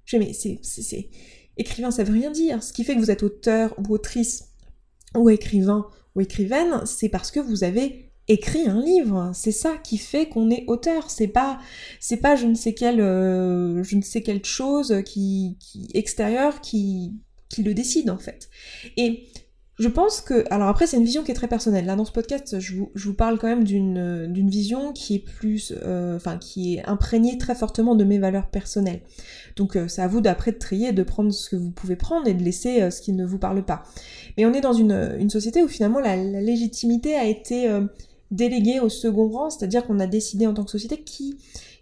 Je 0.04 0.18
dis, 0.18 0.26
mais 0.26 0.32
c'est, 0.32 0.58
c'est, 0.62 1.08
écrivain, 1.56 1.90
ça 1.90 2.04
veut 2.04 2.12
rien 2.12 2.30
dire. 2.30 2.62
Ce 2.62 2.72
qui 2.72 2.84
fait 2.84 2.94
que 2.94 3.00
vous 3.00 3.10
êtes 3.10 3.22
auteur 3.22 3.74
ou 3.78 3.92
autrice 3.94 4.50
ou 5.14 5.30
écrivain 5.30 5.86
ou 6.14 6.20
écrivaine, 6.20 6.82
c'est 6.84 7.08
parce 7.08 7.30
que 7.30 7.40
vous 7.40 7.64
avez 7.64 8.05
écrit 8.28 8.66
un 8.66 8.80
livre. 8.80 9.30
C'est 9.34 9.52
ça 9.52 9.76
qui 9.82 9.98
fait 9.98 10.28
qu'on 10.28 10.50
est 10.50 10.64
auteur. 10.66 11.10
C'est 11.10 11.28
pas, 11.28 11.58
c'est 12.00 12.18
pas 12.18 12.36
je 12.36 12.46
ne 12.46 12.54
sais 12.54 12.74
quelle, 12.74 13.00
euh, 13.00 13.82
je 13.82 13.96
ne 13.96 14.02
sais 14.02 14.22
quelle 14.22 14.44
chose 14.44 15.02
qui, 15.04 15.56
extérieure 15.94 16.60
qui, 16.60 17.14
qui 17.48 17.62
le 17.62 17.74
décide 17.74 18.10
en 18.10 18.18
fait. 18.18 18.48
Et 18.96 19.24
je 19.78 19.88
pense 19.88 20.22
que, 20.22 20.44
alors 20.50 20.68
après 20.68 20.86
c'est 20.86 20.96
une 20.96 21.04
vision 21.04 21.22
qui 21.22 21.30
est 21.30 21.34
très 21.34 21.48
personnelle. 21.48 21.84
Là 21.84 21.96
dans 21.96 22.06
ce 22.06 22.12
podcast, 22.12 22.58
je 22.58 22.76
vous, 22.76 22.90
je 22.94 23.08
vous 23.08 23.14
parle 23.14 23.38
quand 23.38 23.46
même 23.46 23.62
d'une, 23.62 24.26
d'une 24.32 24.48
vision 24.48 24.92
qui 24.92 25.16
est 25.16 25.24
plus, 25.24 25.74
euh, 25.84 26.18
qui 26.40 26.76
est 26.76 26.86
imprégnée 26.86 27.36
très 27.36 27.54
fortement 27.54 27.94
de 27.94 28.02
mes 28.02 28.18
valeurs 28.18 28.48
personnelles. 28.48 29.02
Donc 29.54 29.76
euh, 29.76 29.86
c'est 29.86 30.00
à 30.00 30.08
vous 30.08 30.22
d'après 30.22 30.52
de 30.52 30.58
trier, 30.58 30.92
de 30.92 31.02
prendre 31.02 31.30
ce 31.30 31.50
que 31.50 31.56
vous 31.56 31.70
pouvez 31.70 31.94
prendre 31.94 32.26
et 32.26 32.32
de 32.32 32.42
laisser 32.42 32.90
ce 32.90 33.02
qui 33.02 33.12
ne 33.12 33.26
vous 33.26 33.38
parle 33.38 33.64
pas. 33.64 33.82
Mais 34.38 34.46
on 34.46 34.54
est 34.54 34.62
dans 34.62 34.72
une, 34.72 35.14
une 35.20 35.30
société 35.30 35.62
où 35.62 35.68
finalement 35.68 36.00
la 36.00 36.16
légitimité 36.16 37.14
a 37.14 37.26
été 37.26 37.68
délégué 38.30 38.80
au 38.80 38.88
second 38.88 39.28
rang, 39.28 39.50
c'est-à-dire 39.50 39.86
qu'on 39.86 40.00
a 40.00 40.06
décidé 40.06 40.46
en 40.46 40.54
tant 40.54 40.64
que 40.64 40.70
société 40.70 41.02
qui, 41.02 41.36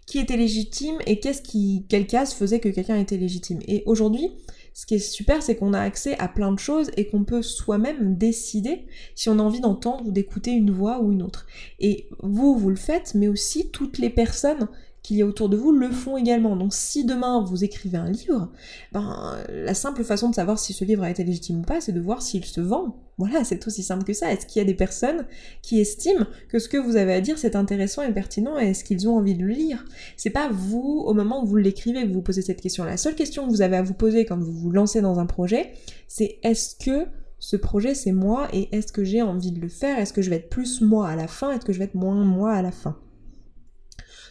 qui 0.05 0.19
était 0.19 0.37
légitime 0.37 0.97
et 1.07 1.19
qu'est-ce 1.19 1.41
qui, 1.41 1.85
quelle 1.89 2.07
case 2.07 2.33
faisait 2.33 2.59
que 2.59 2.69
quelqu'un 2.69 2.97
était 2.97 3.17
légitime. 3.17 3.59
Et 3.67 3.83
aujourd'hui, 3.85 4.31
ce 4.73 4.85
qui 4.85 4.95
est 4.95 4.99
super, 4.99 5.41
c'est 5.41 5.55
qu'on 5.55 5.73
a 5.73 5.79
accès 5.79 6.17
à 6.19 6.27
plein 6.27 6.51
de 6.51 6.59
choses 6.59 6.91
et 6.97 7.07
qu'on 7.07 7.23
peut 7.23 7.41
soi-même 7.41 8.17
décider 8.17 8.85
si 9.15 9.29
on 9.29 9.39
a 9.39 9.41
envie 9.41 9.61
d'entendre 9.61 10.07
ou 10.07 10.11
d'écouter 10.11 10.51
une 10.51 10.69
voix 10.69 11.01
ou 11.01 11.11
une 11.11 11.23
autre. 11.23 11.47
Et 11.79 12.09
vous, 12.21 12.55
vous 12.55 12.69
le 12.69 12.75
faites, 12.75 13.15
mais 13.15 13.27
aussi 13.29 13.69
toutes 13.69 13.97
les 13.97 14.09
personnes 14.09 14.67
qu'il 15.05 15.17
y 15.17 15.21
a 15.21 15.25
autour 15.25 15.49
de 15.49 15.55
vous 15.55 15.71
le 15.71 15.91
font 15.91 16.17
également. 16.17 16.55
Donc 16.55 16.73
si 16.73 17.05
demain 17.05 17.43
vous 17.43 17.63
écrivez 17.63 17.97
un 17.97 18.09
livre, 18.09 18.51
ben, 18.91 19.37
la 19.49 19.73
simple 19.75 20.03
façon 20.03 20.29
de 20.29 20.35
savoir 20.35 20.57
si 20.57 20.73
ce 20.73 20.83
livre 20.83 21.03
a 21.03 21.11
été 21.11 21.23
légitime 21.23 21.59
ou 21.59 21.61
pas, 21.61 21.79
c'est 21.79 21.91
de 21.91 21.99
voir 21.99 22.23
s'il 22.23 22.43
se 22.43 22.59
vend. 22.59 22.97
Voilà, 23.17 23.43
c'est 23.43 23.65
aussi 23.67 23.83
simple 23.83 24.03
que 24.03 24.13
ça. 24.13 24.33
Est-ce 24.33 24.47
qu'il 24.47 24.59
y 24.59 24.63
a 24.63 24.65
des 24.65 24.73
personnes 24.73 25.25
qui 25.61 25.79
estiment 25.79 26.25
que 26.49 26.57
ce 26.57 26.67
que 26.67 26.77
vous 26.77 26.95
avez 26.95 27.13
à 27.13 27.21
dire 27.21 27.37
c'est 27.37 27.55
intéressant 27.55 28.01
et 28.01 28.11
pertinent 28.11 28.59
et 28.59 28.71
est-ce 28.71 28.83
qu'ils 28.83 29.07
ont 29.07 29.17
envie 29.17 29.35
de 29.35 29.43
le 29.43 29.53
lire? 29.53 29.85
C'est 30.17 30.31
pas 30.31 30.49
vous, 30.49 31.03
au 31.05 31.13
moment 31.13 31.43
où 31.43 31.45
vous 31.45 31.57
l'écrivez, 31.57 32.01
que 32.01 32.07
vous 32.07 32.15
vous 32.15 32.21
posez 32.21 32.41
cette 32.41 32.61
question. 32.61 32.83
La 32.83 32.97
seule 32.97 33.15
question 33.15 33.45
que 33.45 33.51
vous 33.51 33.61
avez 33.61 33.77
à 33.77 33.83
vous 33.83 33.93
poser 33.93 34.25
quand 34.25 34.37
vous 34.39 34.51
vous 34.51 34.71
lancez 34.71 35.01
dans 35.01 35.19
un 35.19 35.27
projet, 35.27 35.73
c'est 36.07 36.39
est-ce 36.43 36.75
que 36.75 37.05
ce 37.37 37.55
projet 37.55 37.93
c'est 37.93 38.11
moi 38.11 38.47
et 38.53 38.75
est-ce 38.75 38.91
que 38.91 39.03
j'ai 39.03 39.21
envie 39.21 39.51
de 39.51 39.61
le 39.61 39.69
faire? 39.69 39.99
Est-ce 39.99 40.13
que 40.13 40.23
je 40.23 40.31
vais 40.31 40.37
être 40.37 40.49
plus 40.49 40.81
moi 40.81 41.07
à 41.07 41.15
la 41.15 41.27
fin? 41.27 41.51
Est-ce 41.51 41.63
que 41.63 41.73
je 41.73 41.79
vais 41.79 41.85
être 41.85 41.95
moins 41.95 42.23
moi 42.23 42.53
à 42.53 42.61
la 42.63 42.71
fin? 42.71 42.97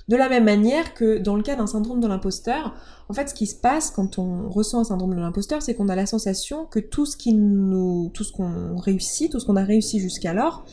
De 0.08 0.16
la 0.16 0.28
même 0.28 0.44
manière 0.44 0.94
que 0.94 1.18
dans 1.18 1.37
le 1.37 1.42
cas 1.42 1.56
d'un 1.56 1.66
syndrome 1.66 2.00
de 2.00 2.06
l'imposteur, 2.06 2.75
en 3.08 3.14
fait, 3.14 3.28
ce 3.28 3.34
qui 3.34 3.46
se 3.46 3.54
passe 3.54 3.90
quand 3.90 4.18
on 4.18 4.49
ressent 4.49 4.80
un 4.80 4.84
syndrome 4.84 5.14
de 5.14 5.20
l'imposteur, 5.20 5.62
c'est 5.62 5.75
qu'on 5.75 5.88
a 5.88 5.96
la 5.96 6.06
sensation 6.06 6.66
que 6.66 6.78
tout 6.78 7.06
ce 7.06 7.16
qui 7.16 7.32
nous, 7.34 8.11
tout 8.12 8.25
ce 8.25 8.32
qu'on 8.32 8.76
réussit, 8.76 9.32
tout 9.32 9.40
ce 9.40 9.46
qu'on 9.46 9.56
a 9.56 9.64
réussi 9.64 10.00
jusqu'alors, 10.00 10.64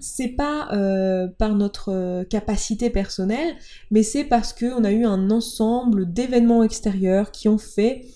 c'est 0.00 0.28
pas 0.28 0.68
euh, 0.72 1.28
par 1.38 1.54
notre 1.54 1.92
euh, 1.92 2.24
capacité 2.24 2.90
personnelle, 2.90 3.54
mais 3.92 4.02
c'est 4.02 4.24
parce 4.24 4.52
qu'on 4.52 4.82
a 4.82 4.90
eu 4.90 5.04
un 5.04 5.30
ensemble 5.30 6.12
d'événements 6.12 6.64
extérieurs 6.64 7.30
qui 7.30 7.48
ont 7.48 7.58
fait 7.58 8.06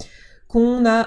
qu'on 0.48 0.84
a 0.84 1.06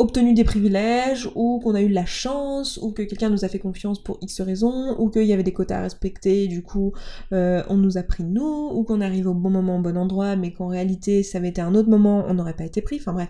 obtenu 0.00 0.32
des 0.32 0.44
privilèges, 0.44 1.28
ou 1.34 1.60
qu'on 1.62 1.74
a 1.74 1.82
eu 1.82 1.88
de 1.88 1.94
la 1.94 2.06
chance, 2.06 2.78
ou 2.82 2.90
que 2.90 3.02
quelqu'un 3.02 3.28
nous 3.28 3.44
a 3.44 3.48
fait 3.48 3.58
confiance 3.58 4.02
pour 4.02 4.18
X 4.22 4.40
raisons, 4.40 4.96
ou 4.98 5.10
qu'il 5.10 5.24
y 5.24 5.32
avait 5.32 5.42
des 5.42 5.52
quotas 5.52 5.78
à 5.78 5.82
respecter, 5.82 6.48
du 6.48 6.62
coup 6.62 6.92
euh, 7.32 7.62
on 7.68 7.76
nous 7.76 7.98
a 7.98 8.02
pris 8.02 8.24
nous, 8.24 8.70
ou 8.72 8.82
qu'on 8.82 9.02
arrive 9.02 9.28
au 9.28 9.34
bon 9.34 9.50
moment 9.50 9.76
au 9.76 9.80
bon 9.80 9.96
endroit, 9.96 10.36
mais 10.36 10.52
qu'en 10.52 10.68
réalité 10.68 11.22
ça 11.22 11.38
avait 11.38 11.48
été 11.48 11.60
un 11.60 11.74
autre 11.74 11.90
moment, 11.90 12.24
on 12.26 12.34
n'aurait 12.34 12.56
pas 12.56 12.64
été 12.64 12.80
pris, 12.80 12.96
enfin 12.96 13.12
bref, 13.12 13.28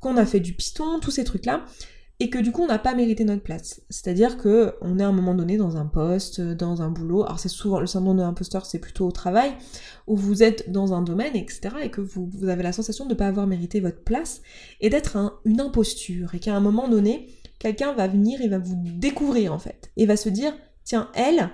qu'on 0.00 0.16
a 0.16 0.26
fait 0.26 0.40
du 0.40 0.52
piston, 0.52 0.98
tous 1.00 1.12
ces 1.12 1.24
trucs-là 1.24 1.64
et 2.20 2.28
que 2.28 2.38
du 2.38 2.52
coup 2.52 2.62
on 2.62 2.66
n'a 2.66 2.78
pas 2.78 2.94
mérité 2.94 3.24
notre 3.24 3.42
place. 3.42 3.80
C'est-à-dire 3.88 4.36
que 4.36 4.74
on 4.82 4.98
est 4.98 5.02
à 5.02 5.08
un 5.08 5.12
moment 5.12 5.34
donné 5.34 5.56
dans 5.56 5.78
un 5.78 5.86
poste, 5.86 6.40
dans 6.40 6.82
un 6.82 6.90
boulot, 6.90 7.24
alors 7.24 7.38
c'est 7.38 7.48
souvent 7.48 7.80
le 7.80 7.86
syndrome 7.86 8.18
de 8.18 8.22
l'imposteur, 8.22 8.66
c'est 8.66 8.78
plutôt 8.78 9.06
au 9.06 9.10
travail, 9.10 9.52
où 10.06 10.16
vous 10.16 10.42
êtes 10.42 10.70
dans 10.70 10.92
un 10.92 11.00
domaine, 11.00 11.34
etc., 11.34 11.74
et 11.82 11.90
que 11.90 12.02
vous, 12.02 12.30
avez 12.46 12.62
la 12.62 12.72
sensation 12.72 13.06
de 13.06 13.10
ne 13.10 13.14
pas 13.14 13.26
avoir 13.26 13.46
mérité 13.46 13.80
votre 13.80 14.02
place, 14.02 14.42
et 14.80 14.90
d'être 14.90 15.40
une 15.46 15.60
imposture, 15.60 16.34
et 16.34 16.38
qu'à 16.38 16.54
un 16.54 16.60
moment 16.60 16.88
donné, 16.88 17.28
quelqu'un 17.58 17.94
va 17.94 18.06
venir 18.06 18.42
et 18.42 18.48
va 18.48 18.58
vous 18.58 18.76
découvrir 18.76 19.54
en 19.54 19.58
fait, 19.58 19.90
et 19.96 20.04
va 20.04 20.16
se 20.16 20.28
dire, 20.28 20.52
tiens, 20.84 21.10
elle, 21.14 21.50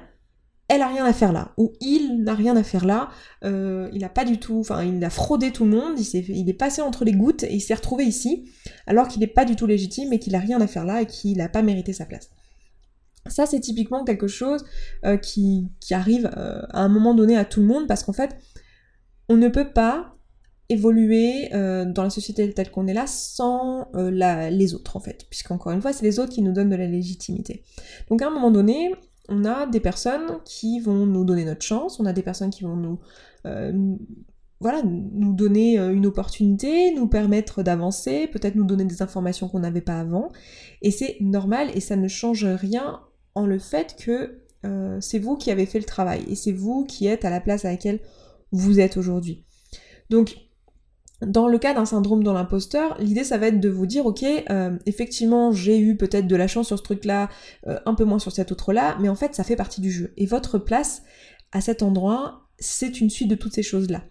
elle 0.69 0.83
a 0.83 0.89
rien 0.89 1.05
à 1.05 1.13
faire 1.13 1.33
là, 1.33 1.53
ou 1.57 1.73
il 1.81 2.25
n'a 2.25 2.35
rien 2.35 2.57
à 2.57 2.63
faire 2.65 2.85
là, 2.85 3.09
euh, 3.45 3.89
il 3.93 4.03
a 4.05 4.09
pas 4.09 4.25
du 4.25 4.39
tout, 4.39 4.59
enfin 4.59 4.83
il 4.83 5.03
a 5.05 5.11
fraudé 5.11 5.53
tout 5.53 5.65
le 5.65 5.71
monde, 5.71 5.99
il, 5.99 6.49
est 6.49 6.55
passé 6.55 6.83
entre 6.83 7.05
les 7.05 7.13
gouttes 7.13 7.45
et 7.45 7.55
il 7.55 7.61
s'est 7.61 7.75
retrouvé 7.75 8.05
ici, 8.05 8.51
alors 8.87 9.07
qu'il 9.07 9.21
n'est 9.21 9.29
pas 9.29 9.45
du 9.45 9.55
tout 9.55 9.67
légitime 9.67 10.13
et 10.13 10.19
qu'il 10.19 10.35
a 10.35 10.41
rien 10.41 10.61
à 10.61 10.67
faire 10.67 10.85
là 10.85 11.03
et 11.03 11.07
qu'il 11.07 11.39
n'a 11.39 11.49
pas 11.49 11.63
mérité 11.63 11.93
sa 11.93 12.05
place. 12.05 12.31
Ça 13.29 13.47
c'est 13.47 13.61
typiquement 13.61 14.05
quelque 14.05 14.27
chose 14.27 14.65
euh, 15.05 15.17
qui, 15.17 15.71
arrive 15.91 16.31
euh, 16.37 16.63
à 16.71 16.81
un 16.81 16.89
moment 16.89 17.15
donné 17.15 17.37
à 17.37 17.45
tout 17.45 17.61
le 17.61 17.67
monde 17.67 17.87
parce 17.87 18.03
qu'en 18.03 18.13
fait 18.13 18.37
on 19.29 19.37
ne 19.37 19.49
peut 19.49 19.73
pas 19.73 20.15
évoluer 20.69 21.49
dans 21.53 22.03
la 22.03 22.11
société 22.11 22.53
telle 22.53 22.73
qu'on 22.73 22.89
est 22.89 22.95
là 22.95 23.07
sans 23.07 23.89
les 23.95 24.75
autres 24.75 24.97
en 24.97 25.01
fait, 25.01 25.27
puisqu'encore 25.31 25.71
une 25.71 25.81
fois 25.81 25.93
c'est 25.93 26.05
les 26.05 26.19
autres 26.19 26.33
qui 26.33 26.43
nous 26.43 26.53
donnent 26.53 26.71
de 26.71 26.77
la 26.77 26.89
légitimité. 26.89 27.63
Donc 28.09 28.21
à 28.21 28.27
un 28.27 28.31
moment 28.31 28.51
donné, 28.51 28.91
on 29.29 29.45
a 29.45 29.67
des 29.67 29.81
personnes 29.81 30.39
qui 30.45 30.81
vont 30.81 31.07
nous 31.07 31.25
donner 31.25 31.45
notre 31.45 31.65
chance, 31.65 31.99
on 32.01 32.07
a 32.07 32.13
des 32.13 32.23
personnes 32.23 32.51
qui 32.51 32.65
vont 32.65 32.77
nous, 32.77 32.99
euh, 33.47 33.97
voilà, 34.61 34.83
nous 34.83 35.33
donner 35.33 35.79
euh, 35.79 35.93
une 35.93 36.07
opportunité, 36.07 36.95
nous 36.95 37.09
permettre 37.09 37.63
d'avancer, 37.63 38.27
peut-être 38.29 38.55
nous 38.55 38.65
donner 38.65 38.85
des 38.85 39.03
informations 39.03 39.49
qu'on 39.49 39.61
n'avait 39.61 39.81
pas 39.81 40.01
avant. 40.01 40.31
Et 40.83 40.91
c'est 40.91 41.17
normal 41.21 41.71
et 41.75 41.81
ça 41.81 41.97
ne 41.97 42.09
change 42.09 42.45
rien 42.45 43.01
en 43.35 43.47
le 43.47 43.59
fait 43.59 43.97
que 43.99 44.43
euh, 44.65 44.99
c'est 45.01 45.19
vous 45.19 45.37
qui 45.37 45.51
avez 45.51 45.67
fait 45.67 45.79
le 45.79 45.85
travail 45.85 46.25
et 46.29 46.35
c'est 46.35 46.53
vous 46.53 46.85
qui 46.85 47.07
êtes 47.07 47.25
à 47.25 47.31
la 47.31 47.41
place 47.41 47.65
à 47.65 47.71
laquelle 47.71 48.01
vous 48.53 48.81
êtes 48.81 48.97
aujourd'hui. 48.97 49.45
Donc 50.09 50.37
dans 51.23 51.49
le 51.49 51.59
cas 51.59 51.73
d'un 51.73 51.87
syndrome 51.87 52.23
de 52.23 52.31
l'imposteur, 52.31 52.97
l'idée 53.01 53.25
ça 53.25 53.39
va 53.39 53.49
être 53.49 53.61
de 53.61 53.69
vous 53.69 53.87
dire 53.87 54.05
ok, 54.05 54.25
euh, 54.51 54.77
effectivement 54.85 55.51
j'ai 55.51 55.79
eu 55.79 55.97
peut-être 55.97 56.27
de 56.27 56.37
la 56.37 56.47
chance 56.47 56.67
sur 56.67 56.79
ce 56.79 56.83
truc-là, 56.83 57.31
euh, 57.67 57.79
un 57.87 57.95
peu 57.95 58.05
moins 58.05 58.19
sur 58.19 58.33
cet 58.33 58.53
autre-là, 58.53 58.99
mais 59.01 59.09
en 59.09 59.15
fait 59.15 59.35
ça 59.35 59.43
fait 59.43 59.57
partie 59.57 59.81
du 59.81 59.91
jeu. 59.91 60.13
Et 60.17 60.27
votre 60.27 60.59
place 60.59 61.03
à 61.53 61.61
cet 61.61 61.83
endroit, 61.83 62.49
c'est 62.59 63.01
une 63.01 63.09
suite 63.09 63.29
de 63.29 63.35
toutes 63.35 63.55
ces 63.55 63.63
choses-là. 63.63 64.05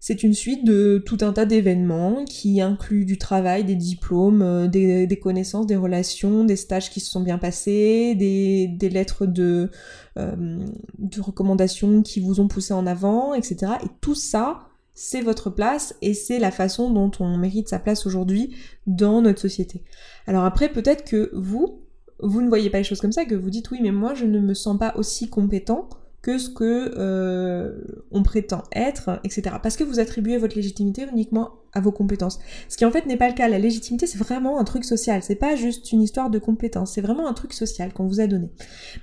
C'est 0.00 0.22
une 0.22 0.34
suite 0.34 0.66
de 0.66 1.02
tout 1.06 1.16
un 1.22 1.32
tas 1.32 1.46
d'événements 1.46 2.26
qui 2.26 2.60
incluent 2.60 3.06
du 3.06 3.16
travail, 3.16 3.64
des 3.64 3.74
diplômes, 3.74 4.42
euh, 4.42 4.68
des, 4.68 5.18
connaissances, 5.18 5.66
des 5.66 5.76
relations, 5.76 6.44
des 6.44 6.56
stages 6.56 6.90
qui 6.90 7.00
se 7.00 7.10
sont 7.10 7.22
bien 7.22 7.38
passés, 7.38 8.14
des, 8.14 8.90
lettres 8.90 9.24
de, 9.24 9.70
de 10.16 11.20
recommandations 11.22 12.02
qui 12.02 12.20
vous 12.20 12.40
ont 12.40 12.48
poussé 12.48 12.74
en 12.74 12.86
avant, 12.86 13.32
etc. 13.32 13.72
Et 13.82 13.88
tout 14.02 14.14
ça, 14.14 14.68
c'est 14.94 15.20
votre 15.20 15.50
place 15.50 15.94
et 16.02 16.14
c'est 16.14 16.38
la 16.38 16.50
façon 16.50 16.90
dont 16.90 17.10
on 17.20 17.36
mérite 17.36 17.68
sa 17.68 17.78
place 17.78 18.06
aujourd'hui 18.06 18.54
dans 18.86 19.20
notre 19.20 19.40
société. 19.40 19.82
Alors 20.26 20.44
après, 20.44 20.68
peut-être 20.68 21.04
que 21.04 21.30
vous, 21.34 21.80
vous 22.20 22.40
ne 22.40 22.48
voyez 22.48 22.70
pas 22.70 22.78
les 22.78 22.84
choses 22.84 23.00
comme 23.00 23.12
ça, 23.12 23.24
que 23.24 23.34
vous 23.34 23.50
dites 23.50 23.70
oui, 23.70 23.80
mais 23.82 23.90
moi 23.90 24.14
je 24.14 24.24
ne 24.24 24.38
me 24.38 24.54
sens 24.54 24.78
pas 24.78 24.94
aussi 24.96 25.28
compétent 25.28 25.88
que 26.24 26.38
ce 26.38 26.48
que 26.48 26.94
euh, 26.96 27.82
on 28.10 28.22
prétend 28.22 28.62
être, 28.74 29.20
etc. 29.24 29.56
Parce 29.62 29.76
que 29.76 29.84
vous 29.84 30.00
attribuez 30.00 30.38
votre 30.38 30.56
légitimité 30.56 31.06
uniquement 31.12 31.50
à 31.74 31.80
vos 31.80 31.92
compétences. 31.92 32.38
Ce 32.70 32.78
qui 32.78 32.86
en 32.86 32.90
fait 32.90 33.04
n'est 33.04 33.18
pas 33.18 33.28
le 33.28 33.34
cas. 33.34 33.46
La 33.46 33.58
légitimité, 33.58 34.06
c'est 34.06 34.16
vraiment 34.16 34.58
un 34.58 34.64
truc 34.64 34.86
social. 34.86 35.22
C'est 35.22 35.34
pas 35.34 35.54
juste 35.54 35.92
une 35.92 36.00
histoire 36.00 36.30
de 36.30 36.38
compétences. 36.38 36.92
C'est 36.92 37.02
vraiment 37.02 37.28
un 37.28 37.34
truc 37.34 37.52
social 37.52 37.92
qu'on 37.92 38.06
vous 38.06 38.20
a 38.20 38.26
donné. 38.26 38.48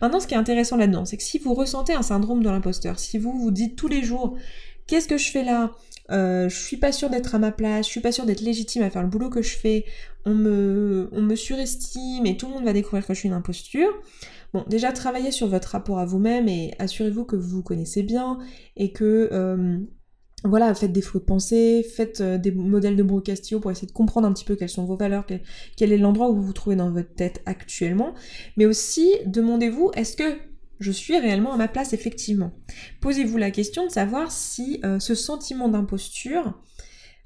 Maintenant, 0.01 0.19
ce 0.19 0.25
qui 0.25 0.33
est 0.33 0.37
intéressant 0.37 0.77
là-dedans, 0.77 1.05
c'est 1.05 1.17
que 1.17 1.21
si 1.21 1.37
vous 1.37 1.53
ressentez 1.53 1.93
un 1.93 2.01
syndrome 2.01 2.41
de 2.41 2.49
l'imposteur, 2.49 2.97
si 2.97 3.19
vous 3.19 3.33
vous 3.37 3.51
dites 3.51 3.75
tous 3.75 3.87
les 3.87 4.01
jours 4.01 4.35
Qu'est-ce 4.87 5.07
que 5.07 5.17
je 5.17 5.31
fais 5.31 5.43
là? 5.43 5.71
Euh, 6.11 6.49
je 6.49 6.55
suis 6.55 6.77
pas 6.77 6.91
sûre 6.91 7.09
d'être 7.09 7.35
à 7.35 7.39
ma 7.39 7.51
place, 7.51 7.85
je 7.85 7.91
suis 7.91 8.01
pas 8.01 8.11
sûre 8.11 8.25
d'être 8.25 8.41
légitime 8.41 8.81
à 8.81 8.89
faire 8.89 9.01
le 9.01 9.07
boulot 9.07 9.29
que 9.29 9.41
je 9.41 9.55
fais, 9.55 9.85
on 10.25 10.33
me, 10.33 11.09
on 11.13 11.21
me 11.21 11.35
surestime 11.35 12.25
et 12.25 12.35
tout 12.35 12.47
le 12.47 12.53
monde 12.53 12.65
va 12.65 12.73
découvrir 12.73 13.07
que 13.07 13.13
je 13.13 13.19
suis 13.19 13.29
une 13.29 13.33
imposture. 13.33 13.89
Bon, 14.53 14.65
déjà 14.67 14.91
travaillez 14.91 15.31
sur 15.31 15.47
votre 15.47 15.69
rapport 15.69 15.99
à 15.99 16.05
vous-même 16.05 16.49
et 16.49 16.73
assurez-vous 16.79 17.23
que 17.23 17.37
vous 17.37 17.57
vous 17.57 17.63
connaissez 17.63 18.03
bien 18.03 18.39
et 18.75 18.91
que 18.91 19.29
euh, 19.31 19.77
voilà, 20.43 20.73
faites 20.73 20.91
des 20.91 21.01
flots 21.01 21.19
de 21.19 21.25
pensée, 21.25 21.83
faites 21.83 22.19
euh, 22.19 22.37
des 22.37 22.51
modèles 22.51 22.95
de 22.97 23.03
Brocastio 23.03 23.59
pour 23.59 23.71
essayer 23.71 23.87
de 23.87 23.93
comprendre 23.93 24.27
un 24.27 24.33
petit 24.33 24.43
peu 24.43 24.55
quelles 24.55 24.69
sont 24.69 24.85
vos 24.85 24.97
valeurs, 24.97 25.25
quel, 25.77 25.93
est 25.93 25.97
l'endroit 25.97 26.29
où 26.29 26.35
vous 26.35 26.41
vous 26.41 26.53
trouvez 26.53 26.75
dans 26.75 26.91
votre 26.91 27.13
tête 27.13 27.41
actuellement. 27.45 28.13
Mais 28.57 28.65
aussi, 28.65 29.13
demandez-vous, 29.25 29.91
est-ce 29.95 30.17
que 30.17 30.50
je 30.81 30.91
suis 30.91 31.17
réellement 31.17 31.53
à 31.53 31.57
ma 31.57 31.67
place 31.67 31.93
effectivement. 31.93 32.51
Posez-vous 32.99 33.37
la 33.37 33.51
question 33.51 33.85
de 33.85 33.91
savoir 33.91 34.31
si 34.31 34.81
euh, 34.83 34.99
ce 34.99 35.15
sentiment 35.15 35.69
d'imposture, 35.69 36.59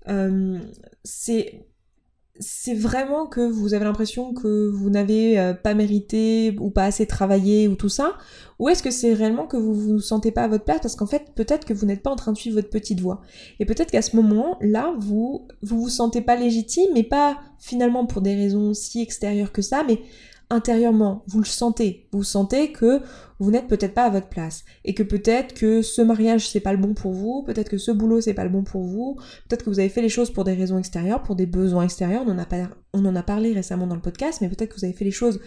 euh, 0.10 0.60
c'est 1.04 2.74
vraiment 2.74 3.28
que 3.28 3.40
vous 3.40 3.74
avez 3.74 3.86
l'impression 3.86 4.34
que 4.34 4.70
vous 4.70 4.90
n'avez 4.90 5.40
euh, 5.40 5.54
pas 5.54 5.74
mérité 5.74 6.54
ou 6.60 6.70
pas 6.70 6.84
assez 6.84 7.08
travaillé 7.08 7.70
ou 7.70 7.76
tout 7.76 7.88
ça 7.88 8.18
Ou 8.60 8.68
est-ce 8.68 8.84
que 8.84 8.92
c'est 8.92 9.14
réellement 9.14 9.48
que 9.48 9.56
vous 9.56 9.74
vous 9.74 10.00
sentez 10.00 10.32
pas 10.32 10.44
à 10.44 10.48
votre 10.50 10.66
place 10.66 10.82
parce 10.82 10.98
qu'en 10.98 11.08
fait 11.08 11.32
peut-être 11.34 11.66
que 11.66 11.74
vous 11.74 11.86
n'êtes 11.86 12.04
pas 12.04 12.12
en 12.12 12.18
train 12.18 12.34
de 12.34 12.38
suivre 12.38 12.58
votre 12.58 12.70
petite 12.70 13.00
voix 13.00 13.22
Et 13.60 13.66
peut-être 13.66 13.90
qu'à 13.90 14.02
ce 14.02 14.18
moment-là, 14.18 14.94
vous, 15.00 15.48
vous 15.62 15.82
vous 15.82 15.90
sentez 15.90 16.22
pas 16.22 16.36
légitime, 16.36 16.92
mais 16.94 17.04
pas 17.04 17.40
finalement 17.58 18.06
pour 18.06 18.22
des 18.22 18.36
raisons 18.36 18.74
si 18.74 19.02
extérieures 19.02 19.54
que 19.54 19.62
ça, 19.62 19.86
mais 19.88 20.02
intérieurement, 20.50 21.24
vous 21.28 21.40
le 21.40 21.46
sentez. 21.46 22.08
Vous 22.12 22.24
sentez 22.24 22.72
que 22.72 23.02
vous 23.40 23.52
n'êtes 23.52 23.68
peut-être 23.68 23.94
pas 23.94 24.06
à 24.06 24.10
votre 24.10 24.28
place. 24.30 24.64
Et 24.84 24.94
que 24.94 25.04
peut-être 25.04 25.54
que 25.54 25.82
ce 25.82 26.02
mariage 26.02 26.50
c'est 26.50 26.60
pas 26.60 26.72
le 26.72 26.78
bon 26.78 26.94
pour 26.94 27.12
vous, 27.12 27.44
peut-être 27.44 27.70
que 27.70 27.78
ce 27.78 27.92
boulot 27.92 28.22
c'est 28.22 28.34
pas 28.34 28.44
le 28.44 28.50
bon 28.50 28.64
pour 28.64 28.84
vous, 28.84 29.18
peut-être 29.48 29.64
que 29.64 29.70
vous 29.70 29.80
avez 29.80 29.90
fait 29.90 30.02
les 30.02 30.10
choses 30.10 30.32
pour 30.32 30.44
des 30.44 30.54
raisons 30.54 30.78
extérieures, 30.78 31.24
pour 31.24 31.36
des 31.36 31.46
besoins 31.46 31.84
extérieurs. 31.84 32.24
On 32.26 33.06
en 33.06 33.16
a, 33.16 33.24
parlé 33.24 33.54
récemment 33.54 33.88
dans 33.88 33.96
le 33.96 34.02
podcast, 34.02 34.40
mais 34.42 34.50
peut-être 34.50 34.74
que 34.74 34.80
vous 34.80 34.86
avez 34.86 34.94
fait 34.94 35.06
les 35.06 35.12
choses 35.12 35.40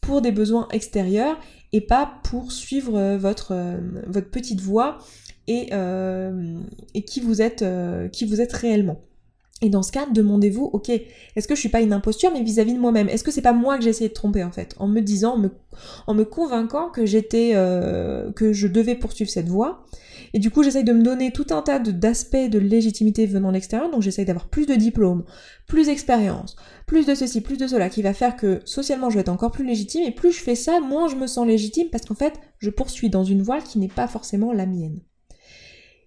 pour 0.00 0.22
des 0.22 0.32
besoins 0.32 0.68
extérieurs 0.72 1.38
et 1.72 1.80
pas 1.80 2.20
pour 2.24 2.52
suivre 2.52 2.98
euh, 2.98 3.18
votre, 3.18 3.52
euh, 3.52 3.78
votre 4.06 4.30
petite 4.30 4.60
voix 4.60 4.98
et, 5.46 5.68
euh, 5.72 6.58
qui 7.06 7.20
vous 7.20 7.40
êtes 7.42 7.62
réellement. 8.52 9.00
Et 9.62 9.68
dans 9.68 9.82
ce 9.82 9.92
cas, 9.92 10.06
demandez-vous, 10.06 10.70
ok, 10.72 10.88
est-ce 10.88 11.46
que 11.46 11.54
je 11.54 11.60
suis 11.60 11.68
pas 11.68 11.82
une 11.82 11.92
imposture, 11.92 12.30
mais 12.32 12.42
vis-à-vis 12.42 12.72
de 12.72 12.78
moi-même? 12.78 13.10
Est-ce 13.10 13.22
que 13.22 13.30
c'est 13.30 13.42
pas 13.42 13.52
moi 13.52 13.76
que 13.76 13.84
j'ai 13.84 13.90
essayé 13.90 14.08
de 14.08 14.14
tromper 14.14 14.42
en 14.42 14.50
fait, 14.50 14.74
en 14.78 14.88
me 14.88 15.00
disant, 15.00 15.38
en 16.06 16.14
me, 16.14 16.24
convainquant 16.24 16.88
que 16.88 17.04
j'étais, 17.04 17.52
euh, 17.54 18.32
que 18.32 18.54
je 18.54 18.68
devais 18.68 18.94
poursuivre 18.94 19.30
cette 19.30 19.48
voie. 19.48 19.84
Et 20.32 20.38
du 20.38 20.50
coup, 20.50 20.62
j'essaye 20.62 20.84
de 20.84 20.92
me 20.92 21.02
donner 21.02 21.30
tout 21.30 21.46
un 21.50 21.60
tas 21.60 21.78
d'aspects 21.78 22.36
de, 22.36 22.58
légitimité 22.58 23.26
venant 23.26 23.48
de 23.48 23.54
l'extérieur. 23.54 23.90
Donc, 23.90 24.00
j'essaye 24.00 24.24
d'avoir 24.24 24.48
plus 24.48 24.64
de 24.64 24.74
diplômes, 24.74 25.24
plus 25.66 25.86
d'expérience, 25.86 26.56
plus 26.86 27.04
de 27.04 27.14
ceci, 27.14 27.42
plus 27.42 27.58
de 27.58 27.66
cela, 27.66 27.90
qui 27.90 28.00
va 28.00 28.14
faire 28.14 28.36
que 28.36 28.60
socialement, 28.64 29.10
je 29.10 29.16
vais 29.16 29.22
être 29.22 29.28
encore 29.28 29.50
plus 29.50 29.66
légitime. 29.66 30.04
Et 30.04 30.12
plus 30.12 30.32
je 30.32 30.40
fais 30.40 30.54
ça, 30.54 30.80
moins 30.80 31.08
je 31.08 31.16
me 31.16 31.26
sens 31.26 31.46
légitime 31.46 31.88
parce 31.90 32.06
qu'en 32.06 32.14
fait, 32.14 32.34
je 32.58 32.70
poursuis 32.70 33.10
dans 33.10 33.24
une 33.24 33.42
voie 33.42 33.60
qui 33.60 33.78
n'est 33.78 33.88
pas 33.88 34.06
forcément 34.06 34.52
la 34.52 34.66
mienne. 34.66 35.00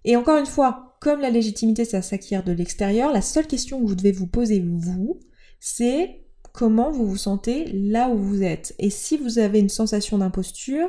Et 0.05 0.15
encore 0.15 0.37
une 0.37 0.45
fois, 0.45 0.92
comme 1.03 1.19
la 1.19 1.29
légitimité, 1.29 1.83
ça 1.83 2.01
s'acquiert 2.01 2.45
de 2.45 2.53
l'extérieur, 2.53 3.11
la 3.11 3.21
seule 3.21 3.45
question 3.45 3.81
que 3.81 3.87
vous 3.87 3.95
devez 3.95 4.13
vous 4.13 4.25
poser, 4.25 4.63
vous, 4.65 5.19
c'est 5.59 6.21
comment 6.53 6.91
vous 6.91 7.05
vous 7.05 7.17
sentez 7.17 7.65
là 7.73 8.07
où 8.07 8.17
vous 8.17 8.41
êtes. 8.41 8.73
Et 8.79 8.89
si 8.89 9.17
vous 9.17 9.37
avez 9.37 9.59
une 9.59 9.67
sensation 9.67 10.19
d'imposture, 10.19 10.87